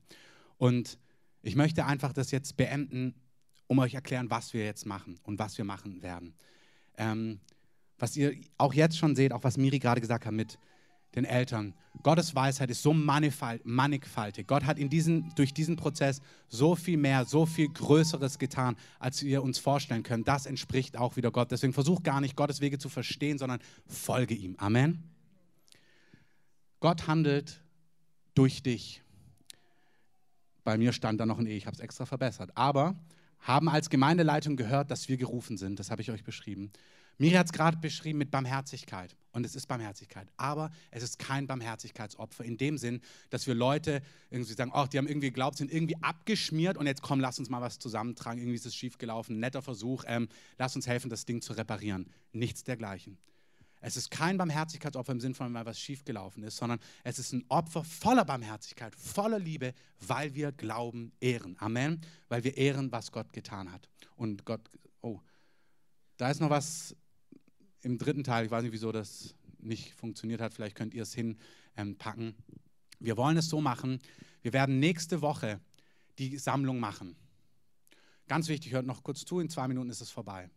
[0.58, 1.00] Und
[1.42, 3.16] ich möchte einfach das jetzt beenden,
[3.68, 6.34] um euch erklären, was wir jetzt machen und was wir machen werden.
[6.98, 7.40] Ähm,
[7.98, 10.60] was ihr auch jetzt schon seht, auch was Miri gerade gesagt hat mit
[11.16, 11.74] den Eltern.
[12.04, 14.48] Gottes Weisheit ist so mannigfaltig.
[14.48, 19.24] Gott hat in diesen, durch diesen Prozess so viel mehr, so viel Größeres getan, als
[19.24, 20.24] wir uns vorstellen können.
[20.24, 21.52] Das entspricht auch wieder Gott.
[21.52, 24.56] Deswegen versuch gar nicht, Gottes Wege zu verstehen, sondern folge ihm.
[24.58, 25.04] Amen.
[26.80, 27.64] Gott handelt
[28.36, 29.02] durch dich.
[30.64, 32.52] Bei mir stand da noch ein E, ich habe es extra verbessert.
[32.56, 32.96] Aber
[33.40, 35.80] haben als Gemeindeleitung gehört, dass wir gerufen sind.
[35.80, 36.72] Das habe ich euch beschrieben.
[37.18, 39.16] Miri hat es gerade beschrieben mit Barmherzigkeit.
[39.36, 40.30] Und es ist Barmherzigkeit.
[40.38, 44.98] Aber es ist kein Barmherzigkeitsopfer in dem Sinn, dass wir Leute irgendwie sagen, oh, die
[44.98, 48.40] haben irgendwie geglaubt, sind irgendwie abgeschmiert und jetzt komm, lass uns mal was zusammentragen.
[48.40, 49.38] Irgendwie ist es schiefgelaufen.
[49.38, 50.06] Netter Versuch.
[50.08, 52.10] Ähm, lass uns helfen, das Ding zu reparieren.
[52.32, 53.18] Nichts dergleichen.
[53.82, 57.44] Es ist kein Barmherzigkeitsopfer im Sinne von, weil was schiefgelaufen ist, sondern es ist ein
[57.50, 61.58] Opfer voller Barmherzigkeit, voller Liebe, weil wir Glauben ehren.
[61.60, 62.00] Amen.
[62.30, 63.90] Weil wir ehren, was Gott getan hat.
[64.16, 64.62] Und Gott,
[65.02, 65.20] oh,
[66.16, 66.96] da ist noch was
[67.86, 68.46] im dritten Teil.
[68.46, 70.54] Ich weiß nicht, wieso das nicht funktioniert hat.
[70.54, 72.36] Vielleicht könnt ihr es hinpacken.
[73.00, 74.00] Wir wollen es so machen.
[74.42, 75.62] Wir werden nächste Woche
[76.18, 77.16] die Sammlung machen.
[78.28, 80.50] Ganz wichtig, hört noch kurz zu, in zwei Minuten ist es vorbei.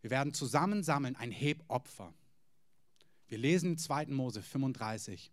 [0.00, 2.14] Wir werden zusammen sammeln ein Hebopfer.
[3.26, 4.06] Wir lesen 2.
[4.06, 5.32] Mose 35.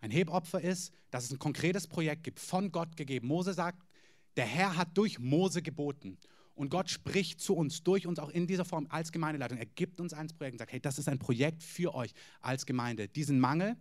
[0.00, 3.28] Ein Hebopfer ist, dass es ein konkretes Projekt gibt, von Gott gegeben.
[3.28, 3.86] Mose sagt,
[4.36, 6.16] der Herr hat durch Mose geboten.
[6.60, 9.56] Und Gott spricht zu uns, durch uns auch in dieser Form als Gemeindeleitung.
[9.56, 12.66] Er gibt uns ein Projekt und sagt, hey, das ist ein Projekt für euch als
[12.66, 13.08] Gemeinde.
[13.08, 13.78] Diesen Mangel,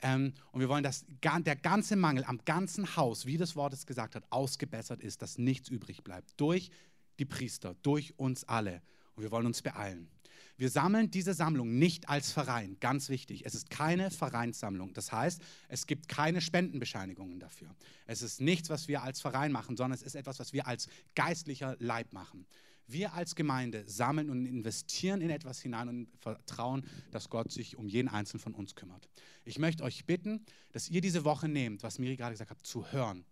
[0.00, 3.84] ähm, und wir wollen, dass der ganze Mangel am ganzen Haus, wie das Wort es
[3.84, 6.34] gesagt hat, ausgebessert ist, dass nichts übrig bleibt.
[6.36, 6.70] Durch
[7.18, 8.80] die Priester, durch uns alle.
[9.16, 10.08] Und wir wollen uns beeilen.
[10.56, 13.44] Wir sammeln diese Sammlung nicht als Verein, ganz wichtig.
[13.44, 14.92] Es ist keine Vereinssammlung.
[14.94, 17.74] Das heißt, es gibt keine Spendenbescheinigungen dafür.
[18.06, 20.88] Es ist nichts, was wir als Verein machen, sondern es ist etwas, was wir als
[21.16, 22.46] geistlicher Leib machen.
[22.86, 27.88] Wir als Gemeinde sammeln und investieren in etwas hinein und vertrauen, dass Gott sich um
[27.88, 29.08] jeden Einzelnen von uns kümmert.
[29.44, 32.92] Ich möchte euch bitten, dass ihr diese Woche nehmt, was Miri gerade gesagt hat, zu
[32.92, 33.24] hören.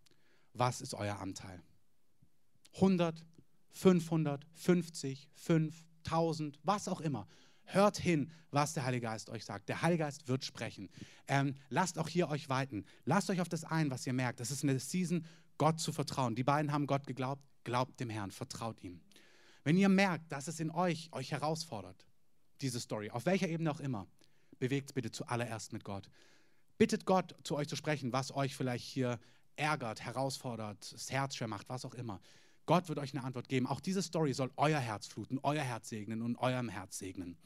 [0.54, 1.62] Was ist euer Anteil?
[2.76, 3.24] 100,
[3.72, 7.26] 500, 50, 5, 1000, was auch immer.
[7.64, 9.68] Hört hin, was der Heilige Geist euch sagt.
[9.68, 10.90] Der Heilige Geist wird sprechen.
[11.28, 12.84] Ähm, lasst auch hier euch weiten.
[13.04, 14.40] Lasst euch auf das ein, was ihr merkt.
[14.40, 15.24] Das ist eine Season,
[15.58, 16.34] Gott zu vertrauen.
[16.34, 17.42] Die beiden haben Gott geglaubt.
[17.64, 19.00] Glaubt dem Herrn, vertraut ihm.
[19.62, 22.04] Wenn ihr merkt, dass es in euch euch herausfordert,
[22.60, 24.08] diese Story, auf welcher Ebene auch immer,
[24.58, 26.08] bewegt bitte zuallererst mit Gott.
[26.78, 29.20] Bittet Gott, zu euch zu sprechen, was euch vielleicht hier
[29.56, 32.20] ärgert, herausfordert, das Herz schwer macht, was auch immer.
[32.66, 33.66] Gott wird euch eine Antwort geben.
[33.66, 37.36] Auch diese Story soll euer Herz fluten, euer Herz segnen und eurem Herz segnen.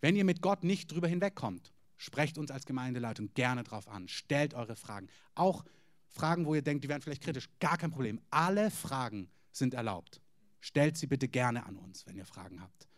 [0.00, 4.08] Wenn ihr mit Gott nicht drüber hinwegkommt, sprecht uns als Gemeindeleitung gerne drauf an.
[4.08, 5.08] Stellt eure Fragen.
[5.34, 5.64] Auch
[6.08, 7.48] Fragen, wo ihr denkt, die wären vielleicht kritisch.
[7.60, 8.20] Gar kein Problem.
[8.30, 10.20] Alle Fragen sind erlaubt.
[10.60, 12.88] Stellt sie bitte gerne an uns, wenn ihr Fragen habt.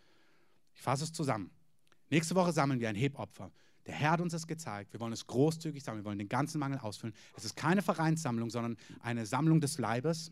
[0.74, 1.50] Ich fasse es zusammen.
[2.10, 3.50] Nächste Woche sammeln wir ein Hebopfer.
[3.86, 4.92] Der Herr hat uns das gezeigt.
[4.92, 6.02] Wir wollen es großzügig sammeln.
[6.02, 7.14] Wir wollen den ganzen Mangel ausfüllen.
[7.36, 10.30] Es ist keine Vereinssammlung, sondern eine Sammlung des Leibes.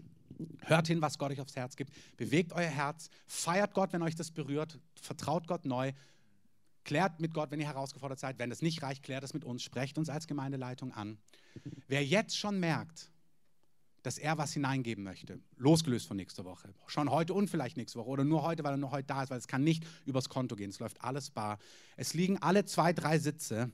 [0.60, 1.92] Hört hin, was Gott euch aufs Herz gibt.
[2.16, 3.10] Bewegt euer Herz.
[3.26, 4.78] Feiert Gott, wenn euch das berührt.
[4.94, 5.92] Vertraut Gott neu.
[6.84, 8.38] Klärt mit Gott, wenn ihr herausgefordert seid.
[8.38, 9.62] Wenn das nicht reicht, klärt es mit uns.
[9.62, 11.18] Sprecht uns als Gemeindeleitung an.
[11.86, 13.10] Wer jetzt schon merkt,
[14.02, 18.08] dass er was hineingeben möchte, losgelöst von nächster Woche, schon heute und vielleicht nächste Woche
[18.08, 20.56] oder nur heute, weil er nur heute da ist, weil es kann nicht übers Konto
[20.56, 21.58] gehen, es läuft alles bar.
[21.96, 23.70] Es liegen alle zwei, drei Sitze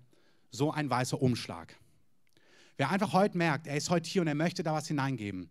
[0.51, 1.75] so ein weißer Umschlag.
[2.77, 5.51] Wer einfach heute merkt, er ist heute hier und er möchte da was hineingeben,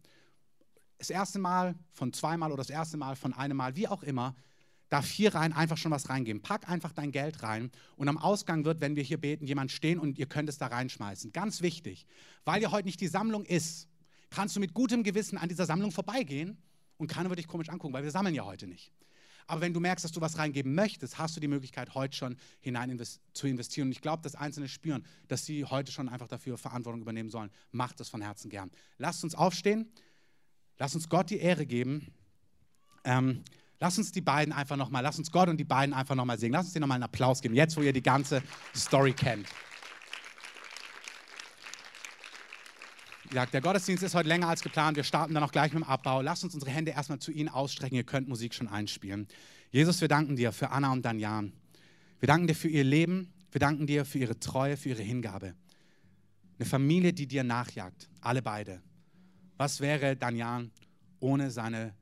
[0.98, 4.36] das erste Mal, von zweimal oder das erste Mal, von einem Mal, wie auch immer,
[4.90, 6.42] darf hier rein einfach schon was reingeben.
[6.42, 10.00] Pack einfach dein Geld rein und am Ausgang wird, wenn wir hier beten, jemand stehen
[10.00, 11.32] und ihr könnt es da reinschmeißen.
[11.34, 12.06] Ganz wichtig,
[12.46, 13.88] weil ja heute nicht die Sammlung ist,
[14.30, 16.58] kannst du mit gutem Gewissen an dieser Sammlung vorbeigehen
[16.98, 18.94] und keiner wird dich komisch angucken, weil wir sammeln ja heute nicht.
[19.50, 22.38] Aber wenn du merkst, dass du was reingeben möchtest, hast du die Möglichkeit, heute schon
[22.60, 23.02] hinein
[23.34, 23.88] zu investieren.
[23.88, 27.50] Und ich glaube, dass Einzelne spüren, dass sie heute schon einfach dafür Verantwortung übernehmen sollen.
[27.72, 28.70] Macht das von Herzen gern.
[28.98, 29.90] Lasst uns aufstehen.
[30.80, 32.14] Lass uns Gott die Ehre geben.
[33.04, 33.44] Ähm,
[33.80, 36.54] lass uns die beiden einfach nochmal, lass uns Gott und die beiden einfach nochmal singen.
[36.54, 38.44] Lass uns denen nochmal einen Applaus geben, jetzt wo ihr die ganze
[38.76, 39.48] Story kennt.
[43.34, 44.96] Ja, der Gottesdienst ist heute länger als geplant.
[44.96, 46.22] Wir starten dann auch gleich mit dem Abbau.
[46.22, 47.96] Lasst uns unsere Hände erstmal zu Ihnen ausstrecken.
[47.96, 49.28] Ihr könnt Musik schon einspielen.
[49.70, 51.52] Jesus, wir danken dir für Anna und Danjan.
[52.20, 53.34] Wir danken dir für ihr Leben.
[53.52, 55.56] Wir danken dir für ihre Treue, für ihre Hingabe.
[56.58, 58.10] Eine Familie, die dir nachjagt.
[58.22, 58.82] Alle beide.
[59.58, 60.72] Was wäre Danjan
[61.20, 61.96] ohne seine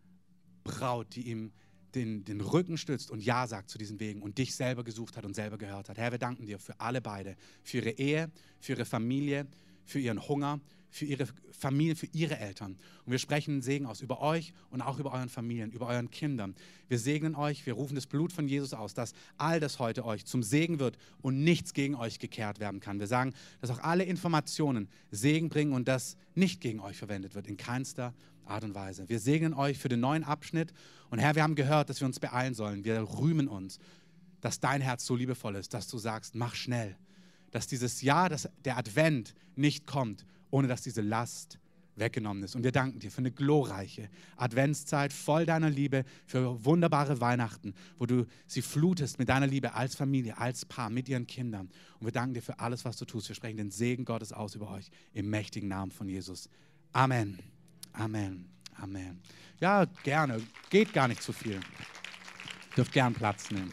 [0.65, 1.53] Braut, die ihm
[1.95, 5.25] den, den Rücken stützt und Ja sagt zu diesen Wegen und dich selber gesucht hat
[5.25, 5.97] und selber gehört hat?
[5.97, 8.29] Herr, wir danken dir für alle beide, für ihre Ehe,
[8.59, 9.47] für ihre Familie,
[9.85, 10.59] für ihren Hunger,
[10.95, 12.77] für ihre Familie, für ihre Eltern.
[13.05, 16.55] Und wir sprechen Segen aus über euch und auch über euren Familien, über euren Kindern.
[16.87, 20.25] Wir segnen euch, wir rufen das Blut von Jesus aus, dass all das heute euch
[20.25, 22.99] zum Segen wird und nichts gegen euch gekehrt werden kann.
[22.99, 27.47] Wir sagen, dass auch alle Informationen Segen bringen und das nicht gegen euch verwendet wird,
[27.47, 28.13] in keinster
[28.45, 29.09] Art und Weise.
[29.09, 30.71] Wir segnen euch für den neuen Abschnitt.
[31.09, 32.85] Und Herr, wir haben gehört, dass wir uns beeilen sollen.
[32.85, 33.79] Wir rühmen uns,
[34.39, 36.95] dass dein Herz so liebevoll ist, dass du sagst, mach schnell.
[37.51, 41.59] Dass dieses Jahr, dass der Advent nicht kommt, ohne dass diese Last
[41.95, 42.55] weggenommen ist.
[42.55, 48.05] Und wir danken dir für eine glorreiche Adventszeit voll deiner Liebe, für wunderbare Weihnachten, wo
[48.05, 51.69] du sie flutest mit deiner Liebe als Familie, als Paar, mit ihren Kindern.
[51.99, 53.29] Und wir danken dir für alles, was du tust.
[53.29, 56.49] Wir sprechen den Segen Gottes aus über euch im mächtigen Namen von Jesus.
[56.91, 57.39] Amen.
[57.93, 58.49] Amen.
[58.77, 59.21] Amen.
[59.61, 60.41] Ja, gerne.
[60.69, 61.59] Geht gar nicht zu viel.
[62.75, 63.71] Dürft gern Platz nehmen.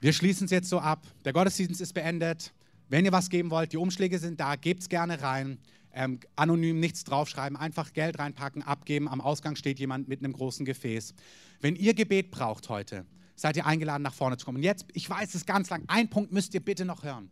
[0.00, 1.06] Wir schließen es jetzt so ab.
[1.24, 2.52] Der Gottesdienst ist beendet.
[2.88, 5.58] Wenn ihr was geben wollt, die Umschläge sind da, gebt es gerne rein.
[5.96, 9.08] Ähm, anonym nichts draufschreiben, einfach Geld reinpacken, abgeben.
[9.08, 11.14] Am Ausgang steht jemand mit einem großen Gefäß.
[11.60, 13.06] Wenn ihr Gebet braucht heute,
[13.36, 14.56] seid ihr eingeladen, nach vorne zu kommen.
[14.56, 17.30] Und jetzt, ich weiß es ganz lang, ein Punkt müsst ihr bitte noch hören.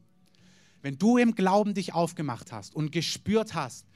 [0.80, 3.86] Wenn du im Glauben dich aufgemacht hast und gespürt hast,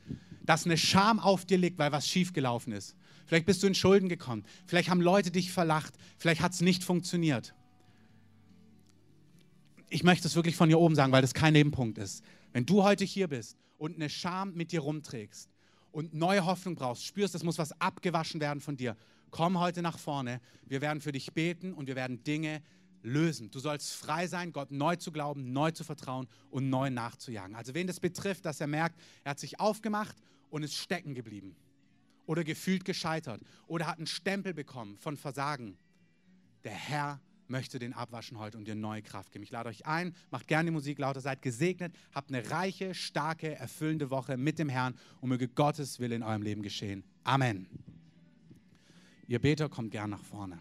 [0.43, 2.97] dass eine Scham auf dir liegt, weil was schiefgelaufen ist.
[3.27, 4.45] Vielleicht bist du in Schulden gekommen.
[4.67, 5.95] Vielleicht haben Leute dich verlacht.
[6.17, 7.55] Vielleicht hat es nicht funktioniert.
[9.89, 12.25] Ich möchte es wirklich von hier oben sagen, weil das kein Nebenpunkt ist.
[12.53, 15.49] Wenn du heute hier bist und eine Scham mit dir rumträgst
[15.93, 18.97] und neue Hoffnung brauchst, spürst, es muss was abgewaschen werden von dir,
[19.31, 20.41] komm heute nach vorne.
[20.67, 22.63] Wir werden für dich beten und wir werden Dinge
[23.03, 23.51] lösen.
[23.51, 27.55] Du sollst frei sein, Gott neu zu glauben, neu zu vertrauen und neu nachzujagen.
[27.55, 30.17] Also wen das betrifft, dass er merkt, er hat sich aufgemacht
[30.51, 31.55] und ist stecken geblieben
[32.27, 35.79] oder gefühlt gescheitert oder hat einen Stempel bekommen von Versagen.
[36.65, 39.43] Der Herr möchte den abwaschen heute und dir neue Kraft geben.
[39.43, 43.55] Ich lade euch ein, macht gerne die Musik lauter, seid gesegnet, habt eine reiche, starke,
[43.55, 47.05] erfüllende Woche mit dem Herrn und möge Gottes Wille in eurem Leben geschehen.
[47.25, 47.67] Amen.
[49.29, 50.59] Ihr Beter kommt gern nach vorne.